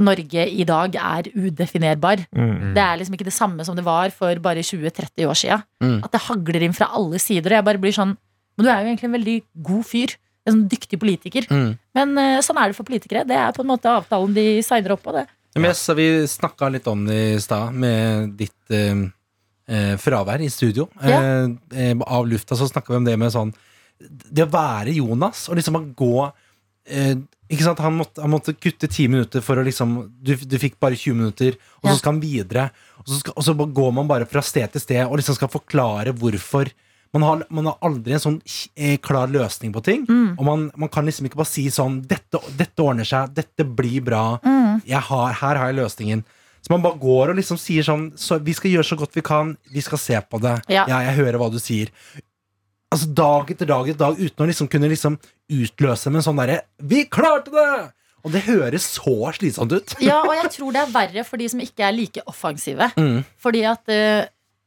[0.00, 2.24] Norge i dag er udefinerbar.
[2.34, 2.74] Mm.
[2.74, 5.58] Det er liksom ikke det samme som det var for bare 20-30 år sia.
[5.80, 6.00] Mm.
[6.04, 7.52] At det hagler inn fra alle sider.
[7.52, 8.16] Og jeg bare blir sånn
[8.56, 10.12] Men du er jo egentlig en veldig god fyr.
[10.44, 11.46] En sånn dyktig politiker.
[11.48, 11.70] Mm.
[11.96, 13.24] Men eh, sånn er det for politikere.
[13.24, 15.12] Det er på en måte avtalen de signer opp på.
[15.16, 15.26] det
[15.56, 19.04] Men så vi snakka litt om det i stad, med ditt eh,
[19.68, 20.88] eh, fravær i studio.
[21.00, 21.48] Ja.
[22.04, 23.54] Av lufta så snakka vi om det med sånn
[24.04, 26.26] Det å være Jonas, og liksom å gå
[26.90, 27.14] eh,
[27.48, 27.80] ikke sant?
[27.84, 31.14] Han, måtte, han måtte kutte ti minutter for å liksom Du, du fikk bare 20
[31.22, 31.92] minutter, og Ja.
[31.94, 32.70] så skal han videre.
[33.00, 35.48] Og så, skal, og så går man bare fra sted til sted og liksom skal
[35.52, 36.68] forklare hvorfor.
[37.14, 38.38] Man har, man har aldri en sånn
[38.74, 40.06] eh, klar løsning på ting.
[40.34, 43.30] Og man, man kan liksom ikke bare si sånn dette, 'Dette ordner seg.
[43.36, 44.24] Dette blir bra.
[44.82, 46.24] Jeg har, her har jeg løsningen.'
[46.64, 49.24] Så man bare går og liksom sier sånn så Vi skal gjøre så godt vi
[49.24, 49.50] kan.
[49.68, 50.54] Vi skal se på det.
[50.72, 50.86] Ja.
[50.88, 51.90] jeg hører hva du sier.
[52.94, 55.18] Altså Dag etter dag etter dag uten å liksom kunne liksom
[55.52, 57.92] utløse med en sånn derre 'Vi klarte det!'
[58.24, 59.94] Og det høres så slitsomt ut.
[60.00, 62.88] Ja, og jeg tror det er verre for de som ikke er like offensive.
[62.96, 63.20] Mm.
[63.36, 64.24] Fordi at eh,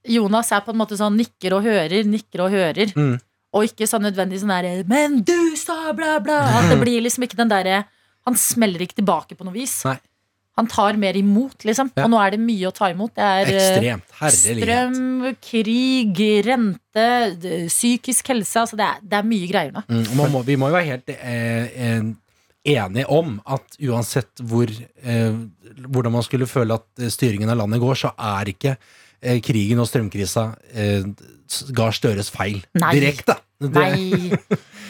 [0.07, 2.93] Jonas er på en måte sånn nikker og hører, nikker og hører.
[2.95, 3.15] Mm.
[3.57, 6.43] Og ikke sånn nødvendig sånn derre 'men du sa bla, bla'.
[6.59, 7.85] At det blir liksom ikke den derre
[8.27, 9.85] Han smeller ikke tilbake på noe vis.
[9.85, 9.95] Nei.
[10.57, 11.91] Han tar mer imot, liksom.
[11.95, 12.03] Ja.
[12.03, 13.13] Og nå er det mye å ta imot.
[13.15, 14.03] Det er eh, Ekstremt.
[14.19, 14.63] Herlighet.
[14.65, 17.07] strøm, krig, rente,
[17.69, 18.59] psykisk helse.
[18.59, 19.85] Altså det, er, det er mye greier nå.
[19.87, 22.01] Mm, man må, vi må jo være helt eh,
[22.67, 25.37] enige om at uansett hvor, eh,
[25.87, 28.75] hvordan man skulle føle at eh, styringen av landet går, så er ikke
[29.41, 31.03] krigen og strømkrisa eh,
[31.49, 31.65] s-
[31.97, 32.61] Støres feil
[32.91, 33.35] direkte.
[33.59, 34.29] Nei.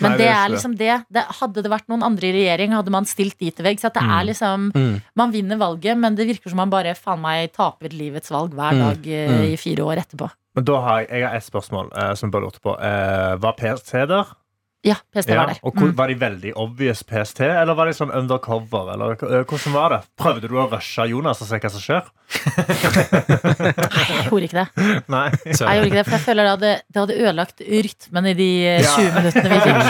[0.02, 1.06] Men det er liksom det.
[1.14, 1.24] det.
[1.40, 3.86] Hadde det vært noen andre i regjering, hadde man stilt de til veggs.
[3.88, 5.02] At det er liksom Mm.
[5.16, 8.74] Man vinner valget, men det virker som man bare faen meg taper livets valg hver
[8.76, 8.82] Mm.
[8.84, 9.54] dag eh, Mm.
[9.54, 10.30] i fire år etterpå.
[10.56, 12.76] Men da har jeg, jeg har et spørsmål eh, som jeg bare lurte på.
[12.82, 14.26] Eh, var Per der?
[14.86, 15.58] Ja, PST Ja, var der.
[15.64, 15.96] og hvor, Mm.
[15.98, 18.94] Var de veldig obvious PST, eller var de sånn undercover?
[18.94, 20.00] Eller eh, hvordan var det?
[20.18, 22.04] Prøvde du å rushe Jonas og se hva som skjer?
[22.78, 24.68] Nei, jeg gjorde ikke det.
[25.16, 25.26] Nei.
[25.46, 28.50] Jeg gjorde ikke det, For jeg føler det hadde, det hadde ødelagt rytmen i de
[28.54, 28.94] 20 Ja.
[28.96, 29.84] 20 minuttene vi fikk.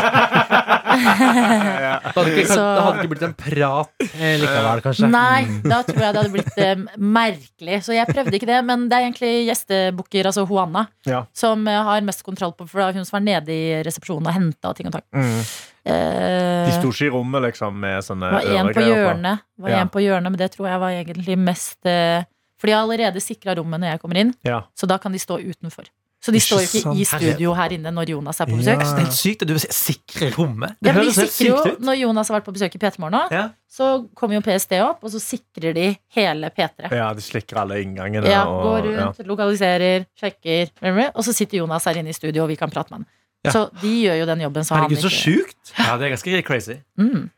[0.98, 5.10] Det hadde ikke, Så- det hadde ikke blitt en prat eh, likevel, kanskje.
[5.14, 7.80] Nei, da tror jeg det hadde blitt eh, merkelig.
[7.88, 8.60] Så jeg prøvde ikke det.
[8.68, 11.24] Men det er egentlig gjestebooker, altså Juana, Ja.
[11.38, 14.28] som eh, har mest kontroll på For det var hun som var nede i resepsjonen
[14.28, 15.06] og henta ting og tak.
[15.16, 15.42] Mm.
[15.88, 19.82] Eh, De sto ikke i rommet liksom med sånne en på øregreier hjørnet, var Ja.
[19.86, 22.26] en på hjørnet men det tror jeg var egentlig mest eh,
[22.60, 24.64] For de har allerede sikra rommet når jeg kommer inn, Ja.
[24.76, 25.86] så da kan de stå utenfor.
[26.28, 28.82] Så de Ikke står jo ikke i studio her inne når Jonas er på besøk.
[28.82, 28.84] Ja.
[28.84, 30.74] det er helt sykt at du vil sikre rommet.
[30.84, 31.80] Det Ja, høres helt sykt jo, ut.
[31.88, 33.44] Når Jonas har vært på besøk i P3 Morgen nå, Ja.
[33.72, 35.86] så kommer jo PST opp, og så sikrer de
[36.18, 36.92] hele P3.
[36.92, 38.28] Ja, de slikker alle inngangene.
[38.28, 39.06] Ja, og, Går ja.
[39.06, 40.74] rundt, lokaliserer, sjekker,
[41.16, 43.08] og så sitter Jonas her inne i studio, og vi kan prate med han.
[43.46, 43.52] Ja.
[43.56, 44.64] Så de gjør jo den jobben.
[44.68, 45.72] Så han Herregud, så sjukt!
[45.80, 46.82] Ja, det er ganske crazy.
[47.00, 47.30] Mm.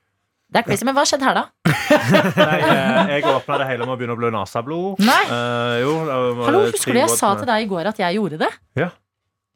[0.50, 1.43] Det er crazy, Men hva skjedde her, da?
[2.39, 5.02] Nei, jeg, jeg åpna det hele med å begynne å blø nasablod.
[5.06, 5.20] Nei.
[5.30, 8.39] Eh, jo, var Hallo, Husker du jeg sa til deg i går at jeg gjorde
[8.41, 8.50] det?
[8.82, 8.89] Ja,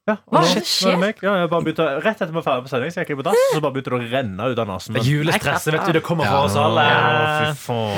[0.04, 1.24] og Hva nå- er det er skjer?
[1.24, 3.24] Ja, jeg bare begynte, rett etter vi var ferdig på sending, så gikk jeg på
[3.24, 4.94] dass, og så bare begynte det å renne ut av nesen.
[4.98, 5.04] min.
[5.08, 5.92] Julestresset, vet du.
[5.96, 6.84] Det kommer for oss alle.
[6.84, 7.54] Ja.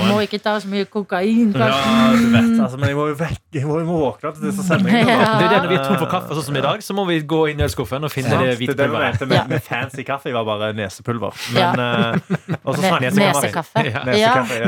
[0.05, 3.41] Må ikke ta så mye kokain, Ja, du vet, altså, men jeg må jo vekk.
[3.57, 5.01] Jeg må, jeg må våkne til disse sendingene.
[5.15, 5.39] Ja.
[5.39, 7.07] Det er det Når vi er tom for kaffe, sånn som i dag, så må
[7.09, 9.17] vi gå inn i ølskuffen og finne det Det hvite pulveret.
[9.19, 10.29] det vi mente med, med fancy kaffe.
[10.35, 11.33] Var bare nesepulver.
[11.57, 11.71] Ja.
[11.73, 11.79] Men,
[12.21, 13.81] eh, og så Ne- Nesekaffe.
[13.81, 13.81] Nesekaffe!
[13.81, 14.55] om- Nesekaffe.
[14.61, 14.67] Ja.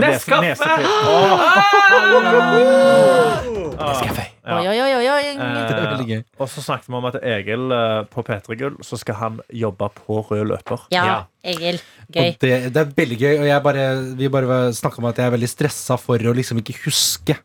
[3.77, 4.25] Nesekaffe.
[4.47, 4.57] Ja.
[4.61, 5.23] Oi, oi, oi, oi.
[5.35, 6.21] Det er Eh, veldig gøy.
[6.39, 9.89] og så snakket vi om at Egil eh, på P3 Gull Så skal han jobbe
[9.97, 10.85] på rød løper.
[10.93, 11.17] Ja, Ja.
[11.43, 11.81] Egil.
[12.11, 12.29] Gøy.
[12.31, 13.83] Og det, det er veldig gøy, og jeg bare,
[14.15, 17.35] vi bare snakka om at jeg er veldig stressa for å liksom ikke huske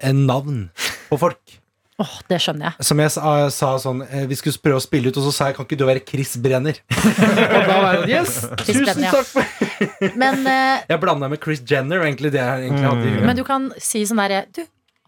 [0.00, 0.66] en navn
[1.10, 1.58] på folk.
[1.98, 2.84] Åh, det skjønner jeg.
[2.84, 5.46] Som jeg sa, sa sånn eh, Vi skulle prøve å spille ut, og så sa
[5.48, 6.76] jeg kan ikke du være Chris Brenner?
[6.92, 8.34] og da var jeg sånn Yes!
[8.60, 9.12] Chris Tusen Brenner, ja.
[9.14, 9.44] takk for
[10.20, 13.24] Men, eh, Jeg blanda med Chris Jenner, egentlig det jeg egentlig hadde i huet.
[13.30, 14.60] men du kan si sånn derre Du,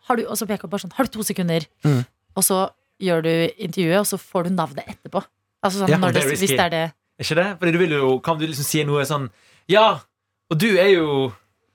[0.08, 1.66] har du Og så peker hun bare sånn Har du to sekunder?
[1.84, 2.00] Mm.
[2.36, 2.62] Og så
[3.00, 5.22] gjør du intervjuet, og så får du navnet etterpå.
[5.64, 7.46] Altså sånn Ja, når det det, hvis det er det Er ikke det?
[7.60, 9.28] Fordi du vil jo, Kan du liksom si noe sånn
[9.68, 9.86] Ja,
[10.50, 11.06] og du er jo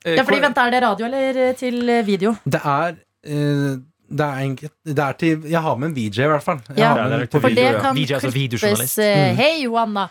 [0.05, 2.35] eh, Ja, fordi hvor- vent, er det radio eller eh, til eh, video?
[2.45, 3.73] Det er eh,
[4.13, 6.59] det er, egentlig, det er til Jeg har med en VJ, i hvert fall.
[6.67, 6.89] Jeg Ja.
[6.97, 8.99] Ja, det er en For video, det kan DJ, altså klippes videojournalist.
[8.99, 9.35] eh, Mm.
[9.39, 10.03] Hei, Johanna.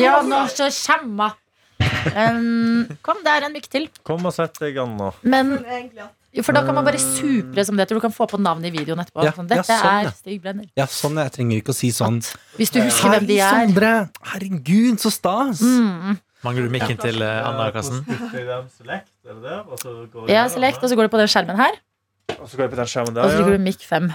[0.00, 1.34] Ja, nå så kommer
[2.16, 3.88] um, Kom, det er en mikk til.
[4.06, 5.10] Kom og sett deg an nå.
[5.22, 5.52] Men
[5.96, 6.06] jo,
[6.46, 7.98] For da kan man bare supre som det heter.
[7.98, 9.24] Du kan få på navnet i videoen etterpå.
[9.26, 10.68] Ja, sånn, ja, sånn, er Stig Brenner.
[10.78, 12.20] Ja, sånn, jeg trenger ikke å si sånn.
[12.54, 13.64] Hvis du husker hvem de er.
[13.66, 13.92] Sondre!
[14.30, 15.64] Herregud, så stas!
[15.66, 16.20] Mm.
[16.46, 18.00] Mangler du mikken til uh, Anna Karsten?
[18.78, 19.60] Select, det der?
[19.66, 19.92] Og så
[20.30, 21.76] Ja, der, select, og så går du på den skjermen her,
[22.38, 24.12] Og så går du på den skjermen og så trykker du mikk 5.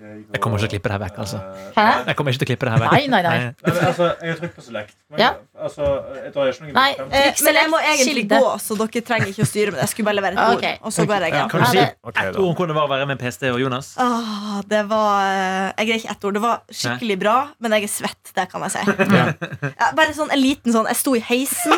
[0.00, 1.38] Jeg kommer ikke til å klippe det her vekk, altså.
[1.76, 1.84] Hæ?
[2.08, 2.92] Jeg kommer ikke til å klippe det her vekk.
[2.96, 3.32] Nei, nei, nei.
[3.40, 4.94] Nei, men altså, jeg har trykt på select.
[5.10, 5.30] Men, Ja.
[5.60, 5.88] altså,
[6.24, 8.38] jeg tar ikke noen Nei, Eh, men jeg må egentlig Kilde.
[8.40, 9.84] gå, så dere trenger ikke å styre med det.
[9.84, 10.78] Jeg skulle bare levere et ord, Okay.
[10.82, 11.48] og så går jeg hjem.
[11.50, 13.60] Kan du si det- ett ord om hvordan det var å være med PST og
[13.60, 13.94] Jonas?
[13.98, 16.34] Åh, det var eh, Jeg greier ikke ett ord.
[16.34, 18.32] Det var skikkelig bra, men jeg er svett.
[18.34, 18.78] Det kan jeg si.
[19.80, 21.72] Ja, bare sånn en liten sånn Jeg sto i heisen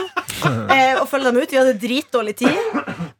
[0.70, 1.50] eh, og følte dem ut.
[1.50, 2.58] Vi hadde dritdårlig tid.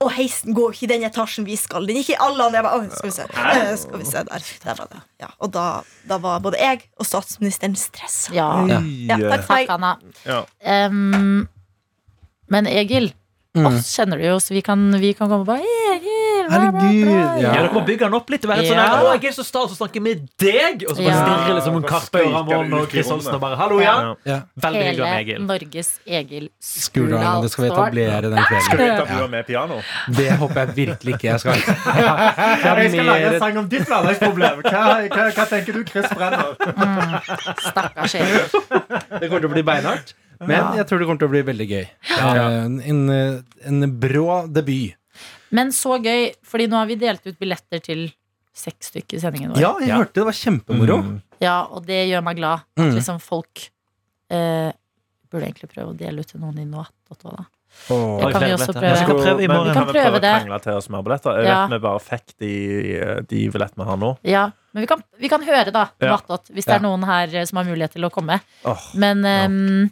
[0.03, 1.87] Og heisen går ikke i den etasjen vi skal.
[1.87, 2.63] Den gikk i alle andre.
[2.67, 3.27] Bare, skal vi se.
[3.31, 4.47] Eh, skal vi se der.
[4.65, 5.01] Der var det.
[5.23, 5.65] Ja, og da,
[6.11, 8.35] da var både jeg og statsministeren stressa.
[8.35, 8.49] Ja.
[8.67, 9.75] Ja, takk Takk.
[9.77, 9.95] Anna.
[10.27, 10.43] Ja.
[10.89, 11.49] Um,
[12.53, 13.13] men Egil,
[13.53, 13.67] Mm.
[13.69, 15.61] oss kjenner du jo, så vi kan, vi kan komme og bare
[16.51, 17.53] Herregud, Ja, ja.
[17.55, 18.43] dere må bygge den opp litt.
[18.43, 18.87] Være sånn Ja.
[18.97, 20.85] her, jeg er så stas å snakke med deg!
[20.89, 21.23] Og så bare Ja.
[21.23, 23.95] stirre liksom en Karpe spiker og og Chris Olsen og bare Hallo, ja!
[24.03, 24.15] Ja.
[24.25, 24.39] ja.
[24.61, 25.47] Veldig hyggelig å ha Hele med Egil.
[25.47, 27.43] Norges Egil Skurdal.
[27.43, 28.79] det skal vi etablere den Skal kvelden.
[28.79, 29.81] vi intervjue med piano?
[30.09, 31.53] Det håper jeg virkelig ikke jeg skal.
[32.83, 34.63] Jeg skal lage en sang om ditt hverdagsproblem.
[34.63, 36.57] Hva, hva, hva tenker du, Chris Brenner?
[37.61, 38.49] Stakkars Egil.
[38.51, 40.15] Det kommer til å bli beinhardt.
[40.43, 41.85] Men jeg tror det kommer til å bli veldig gøy.
[42.19, 44.97] Eh, En, en brå debut.
[45.53, 48.07] Men så gøy, fordi nå har vi delt ut billetter til
[48.53, 49.61] seks stykker i sendingen vår.
[49.61, 49.97] Ja, jeg Ja.
[50.03, 50.99] hørte det var kjempemoro.
[51.03, 51.23] Mm.
[51.41, 52.65] Ja, og det gjør meg glad.
[52.77, 52.95] At Mm.
[52.97, 53.69] liksom folk
[54.31, 54.73] eh,
[55.33, 56.93] Burde egentlig prøve å dele ut til noen i Noat.
[57.89, 58.21] Åh.
[58.21, 58.91] Det kan vi også prøve.
[58.93, 59.69] Vi, skal prøve i morgen.
[59.69, 60.33] Vi kan vi prøve prøve det.
[60.37, 61.37] krangle til oss mer billetter?
[61.39, 61.67] Jeg Ja.
[61.67, 64.11] vet vi bare fikk de, de billettene vi har nå.
[64.29, 64.43] Ja,
[64.75, 66.17] men vi kan, vi kan høre, da, Ja.
[66.19, 66.75] hvis det Ja.
[66.77, 68.41] er noen her eh, som har mulighet til å komme.
[68.67, 69.91] Oh, Men ehm,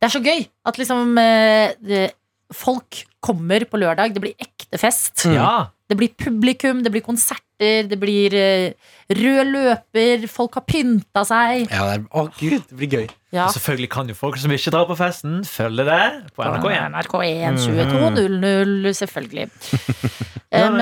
[0.00, 2.12] det er så gøy at liksom uh, det,
[2.56, 4.14] Folk kommer på lørdag.
[4.14, 5.26] Det blir ekte fest.
[5.28, 5.36] Mm.
[5.38, 5.54] Ja.
[5.92, 11.66] Det blir publikum, det blir konserter, det blir eh, rød løper, folk har pynta seg.
[11.68, 13.10] Ja, det er, å gud, det blir gøy.
[13.32, 13.44] Ja.
[13.44, 16.00] Og selvfølgelig kan jo folk som ikke drar på festen, følge det
[16.32, 16.96] på NRK1.
[16.96, 19.50] NRK1 22.00, selvfølgelig.
[20.52, 20.74] Eh,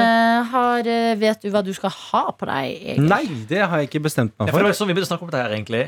[0.50, 2.72] har, eh, vet du hva du skal ha på deg?
[2.74, 3.06] Egentlig?
[3.06, 4.66] Nei, det har jeg ikke bestemt meg for Ja, for.
[4.66, 5.82] var sånn vi begynte å snakke om det her, egentlig.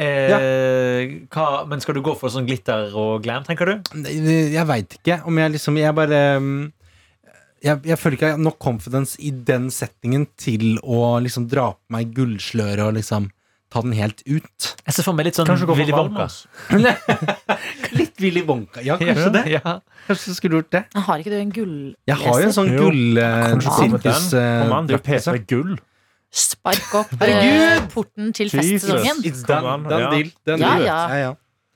[0.00, 3.98] Eh, hva, men skal du gå for sånn glitter og glam, tenker du?
[4.08, 6.62] Jeg veit ikke om jeg liksom Jeg bare mm,
[7.62, 11.70] jeg, jeg føler ikke jeg har nok confidence i den settingen til å liksom dra
[11.76, 13.28] på meg gullsløret og liksom
[13.72, 14.72] ta den helt ut.
[14.82, 16.26] Jeg ser for meg litt sånn Willy Wonka.
[17.98, 18.82] Litt Willy Wonka.
[18.84, 19.44] Ja, kanskje det.
[19.54, 19.78] Ja.
[20.08, 20.82] Kanskje du skulle gjort det.
[21.06, 21.78] Har ikke du en gull...
[22.10, 24.28] Jeg har jo en sånn gull-sirkus...
[24.36, 25.72] Er jo PC med gull.
[26.32, 27.88] Spark opp eh, Herregud!
[27.92, 29.20] porten til festsesongen.
[29.28, 30.10] It's done, done ja.
[30.10, 30.30] deal.
[30.48, 30.84] Done Ja, deal.
[30.86, 31.00] ja.
[31.08, 31.32] ja, ja.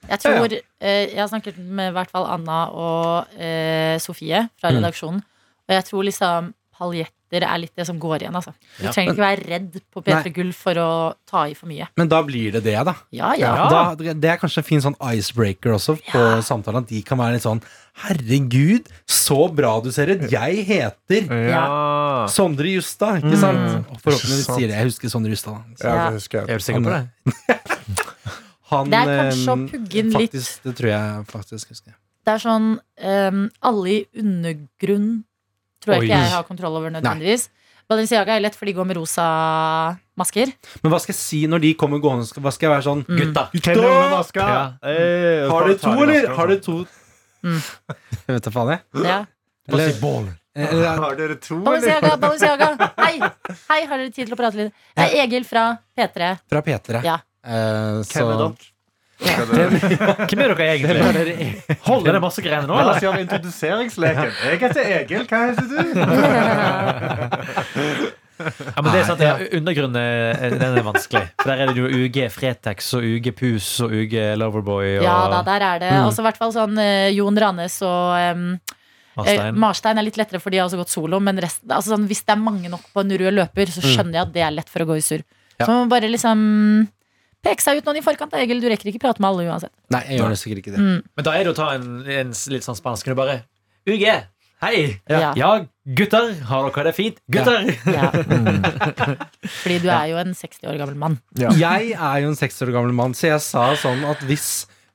[0.09, 4.71] Jeg tror eh, Jeg har snakket med i hvert fall Anna og eh, Sofie fra
[4.71, 4.79] Mm.
[4.79, 5.21] redaksjonen.
[5.69, 6.55] Og jeg tror liksom
[7.31, 8.35] paljetter er litt det som går igjen.
[8.35, 8.53] Altså.
[8.79, 8.93] Du Ja.
[8.93, 11.89] trenger ikke være redd på P3 Gull for å ta i for mye.
[11.97, 12.95] Men da blir det det, da.
[13.13, 13.69] Ja, ja.
[13.69, 16.41] Da, det er kanskje en fin sånn icebreaker også på Ja.
[16.41, 16.83] samtalen.
[16.83, 17.63] At de kan være litt sånn
[17.97, 20.31] Herregud, så bra du ser ut!
[20.31, 22.27] Jeg heter Ja.
[22.29, 23.57] Sondre Justad, ikke sant?
[23.59, 23.85] Mm.
[23.91, 24.77] Og forhåpentligvis sier det.
[24.77, 25.63] Jeg husker Sondre Justad.
[25.81, 25.89] da.
[25.89, 26.61] Ja, det husker Er jeg.
[26.61, 27.09] sikker på det?
[28.71, 30.33] Han, Det er kanskje å eh, pugge inn litt.
[30.33, 31.95] faktisk, Det tror jeg faktisk husker.
[32.27, 35.25] Det er sånn um, Alle i undergrunn
[35.87, 36.09] tror jeg Oi.
[36.11, 37.49] ikke jeg har kontroll over nødvendigvis.
[37.87, 39.25] Balenciaga er lett, for de går med rosa
[40.19, 40.51] masker.
[40.83, 42.27] Men hva skal jeg si når de kommer gående?
[42.35, 43.21] Hva skal jeg være sånn Mm.
[43.21, 43.45] Gutta.
[44.11, 44.47] Maska?
[44.51, 44.65] Ja.
[44.83, 46.27] Eh, Har dere to, eller?
[46.35, 46.63] Har sånn.
[46.67, 46.77] to?
[47.47, 47.61] Mm.
[48.27, 48.81] Jeg vet da faen, jeg.
[49.07, 49.19] Ja.
[49.69, 49.93] Eller,
[50.57, 52.69] eller, Har dere to, Balenciaga, Balenciaga!
[52.99, 53.19] Hei!
[53.71, 54.73] Hei, har dere tid til å prate litt?
[54.97, 55.69] Det er Egil fra
[55.99, 56.31] P3.
[56.51, 57.03] fra P3.
[57.07, 57.19] Ja.
[57.47, 58.73] Eh, så Hvem er dere?
[59.27, 61.79] Hvem er dere egentlig?
[61.87, 64.33] Holder det masse greiene nå, La oss gjøre introduseringsleken.
[64.45, 65.25] Jeg heter Egil.
[65.31, 65.79] Hva heter du?
[68.37, 71.23] Ja, men det er sant, ja, Undergrunnen er- den er vanskelig.
[71.41, 75.17] For Der er det jo UG Fretex og UG Pus og UG Loverboy og Ja
[75.33, 75.93] da, der er det.
[76.03, 78.35] og Også i hvert fall sånn eh, Jon Rannes og eh,
[79.17, 79.57] Marstein.
[79.57, 81.17] Marstein er litt lettere, for de har også gått solo.
[81.25, 84.19] Men resten, altså sånn, hvis det er mange nok på en rød løper, så skjønner
[84.21, 85.25] jeg at det er lett for å gå i surr.
[85.57, 85.65] Ja.
[85.65, 86.43] Så man bare liksom
[87.45, 88.31] peke seg ut noen i forkant.
[88.33, 89.73] da, Egil, du rekker ikke prate med alle uansett.
[89.91, 90.81] Nei, jeg gjør det sikkert ikke det.
[90.83, 91.03] Mm.
[91.17, 93.09] Men da er det å ta en, en litt sånn spansk.
[93.13, 93.37] og bare
[93.87, 94.03] UG,
[94.65, 94.79] hei!
[95.09, 95.33] Ja.
[95.39, 95.51] Ja,
[95.99, 97.21] gutter, har dere det fint?
[97.31, 97.69] Gutter!
[97.87, 98.09] Ja.
[99.63, 101.19] Fordi du er jo en 60 år gammel mann.
[101.39, 101.53] Ja.
[101.55, 104.49] Jeg er jo en seks år gammel mann, så jeg sa sånn at hvis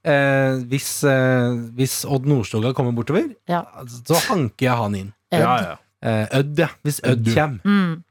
[0.04, 3.64] eh, hvis, eh, hvis Odd Nordstoga kommer bortover, Ja.
[3.88, 5.12] så hanker jeg han inn.
[5.32, 5.40] Ødd.
[5.46, 5.76] Ja, ja.
[6.02, 6.68] Eh, Ødd, ja.
[6.84, 7.62] Hvis Ødd kommer.
[7.64, 8.04] Mm.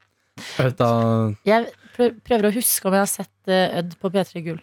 [0.79, 0.91] Da
[1.45, 1.67] Jeg
[2.27, 4.61] prøver å huske om jeg har sett eh, Ødd på P3 Gull.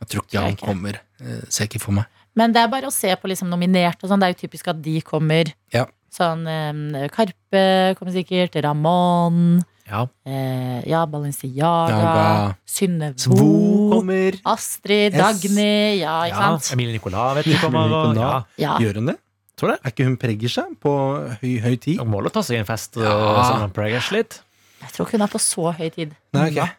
[0.00, 0.66] Jeg tror ikke Tror jeg han ikke.
[0.68, 0.98] kommer.
[1.24, 2.04] Eh, ser ikke for meg.
[2.36, 4.20] Men det er bare å se på liksom nominert og sånn.
[4.20, 5.48] Det er jo typisk at de kommer.
[5.72, 5.86] Ja.
[6.12, 7.62] Sånn eh, Karpe
[7.98, 8.58] kommer sikkert.
[8.66, 9.62] Ramón.
[9.88, 10.02] Ja.
[10.26, 11.70] Eh, ja, Balenciaga.
[11.88, 13.90] Ja, Synnøve Bo.
[13.94, 14.36] kommer.
[14.44, 15.14] Astrid.
[15.14, 15.20] S.
[15.42, 16.00] Dagny.
[16.02, 16.72] Ja, ikke Ja, sant?
[16.76, 18.14] Emilie Nicolas vet du kommer.
[18.18, 18.32] Ja.
[18.58, 18.76] Ja.
[18.82, 19.16] Gjør hun det?
[19.56, 19.78] Tror det.
[19.86, 20.92] Er ikke hun pregger seg på
[21.40, 22.00] høy, høy tid?
[22.02, 23.44] Hun må å ta seg en fest og Ja.
[23.48, 24.42] sånn preggers litt.
[24.82, 26.12] Jeg tror ikke hun er på så høy tid.
[26.36, 26.74] Nei, okay.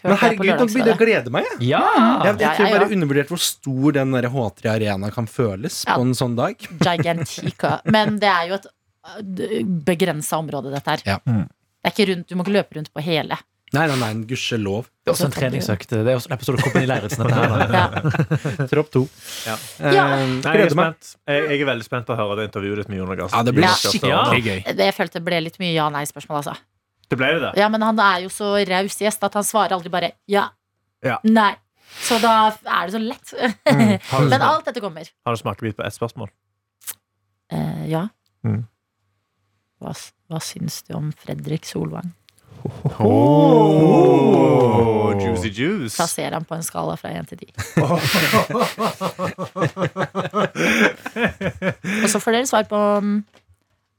[0.00, 1.48] Men herregud, nå begynner jeg å glede meg.
[1.60, 1.80] Jeg, Ja!
[2.24, 5.96] jeg, jeg tror bare undervurdert hvor stor den der H3 Arena kan føles Ja.
[5.98, 6.56] på en sånn dag.
[6.86, 7.80] Gigantica.
[7.84, 8.70] Men det er jo et
[9.84, 11.02] begrensa område, dette her.
[11.04, 11.18] Ja.
[11.28, 11.44] Mm.
[11.80, 13.36] Det er ikke rundt, Du må ikke løpe rundt på hele.
[13.70, 14.88] Nei, nei, nei, gudskjelov.
[15.04, 15.92] Det er også en treningsøkt.
[15.94, 17.28] Det er også en episode av Kompani Lauritzen.
[17.30, 17.84] Ja.
[18.72, 19.04] Tropp to.
[19.46, 19.54] Ja.
[19.78, 20.06] Eh, Ja.
[20.16, 21.12] Nei, jeg, er spent.
[21.30, 23.30] Jeg, jeg er veldig spent på å høre det intervjuet ditt med Jonas.
[23.30, 23.76] Ja, det blir Ja.
[23.78, 24.58] skikkelig gøy.
[24.74, 26.56] Det jeg følte ble litt mye ja-nei-spørsmål, altså.
[27.10, 27.50] Det ble det, da.
[27.58, 30.44] Ja, men han er jo så raus gjest at han svarer aldri bare ja.
[31.02, 31.18] Ja.
[31.26, 31.54] Nei.
[31.90, 33.32] Så da er det så lett.
[33.66, 33.98] Mm.
[34.30, 35.02] Men alt dette kommer.
[35.26, 36.28] har du smakebit på ett spørsmål?
[37.50, 38.04] Eh, ja.
[38.46, 38.62] Mm.
[39.82, 39.90] Hva,
[40.30, 42.12] hva syns du om Fredrik Solvang?
[43.00, 43.16] Oh,
[45.16, 45.96] juicy juice.
[45.96, 47.48] Plasserer han på en skala fra 1 til 10.
[52.04, 53.24] Og så får dere svar på um,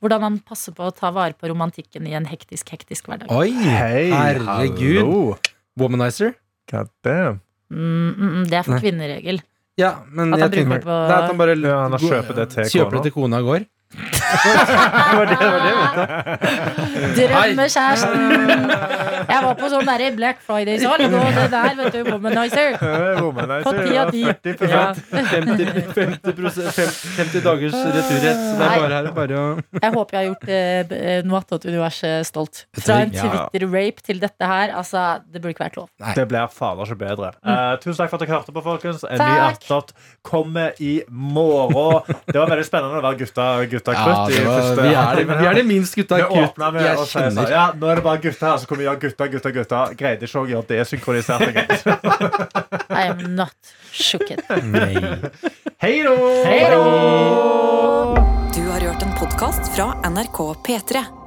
[0.01, 3.29] hvordan han passer på å ta vare på romantikken i en hektisk, hektisk hverdag.
[3.31, 3.51] Oi!
[3.53, 4.97] Hei, Herregud.
[4.97, 5.37] hallo.
[5.79, 6.33] Womanizer.
[6.71, 7.39] God damn.
[7.71, 9.41] Mm, mm, mm, det er for kvinneregel.
[9.79, 11.77] Ja, men At han jeg bruker tenker det på- det er at han bare Ja,
[11.87, 13.65] han kjøper det til kjøper det til kona går.
[13.91, 15.77] Det var det, det, var det jeg
[17.15, 17.21] du.
[17.21, 18.71] Drømmekjæresten!
[19.31, 22.77] Jeg var på sånn derre Black Friday-salg, og det der, vet du, Womanizer.
[23.23, 24.23] Womanizer, På ti av ti.
[24.23, 24.71] 40%.
[24.71, 24.85] Ja.
[25.11, 25.65] 50,
[25.97, 28.39] 50, 50 dagers returrett.
[28.41, 29.45] Så det er bare her er bare å
[29.81, 32.63] Jeg håper jeg har gjort eh, noe attåt universet stolt.
[32.79, 35.91] Fra en Twitter-rape til dette her, altså, det burde ikke vært lov.
[36.15, 37.33] Det blir fader så bedre.
[37.43, 39.03] Uh, tusen takk for at dere hørte på, folkens.
[39.09, 39.37] En ny.
[39.51, 39.93] Attåt
[40.25, 42.07] kommer i morgen.
[42.31, 44.35] Det var veldig spennende å være gutta, gutta Ja, krutt.
[44.35, 47.49] Ja, var, vi, er, halvtimen vi er det minst gutta krutt jeg kjenner.
[47.49, 49.79] Ja, nå er det bare gutta her, så kommer vi gjøre gutta, gutta, gutta.
[49.97, 51.69] Greide ikke å gjøre det synkronisert engang.
[53.01, 54.45] I am not shooked.
[54.51, 55.01] Hei!
[55.81, 56.83] Hei då!
[58.53, 61.20] Du har hørt en podkast fra NRK P3.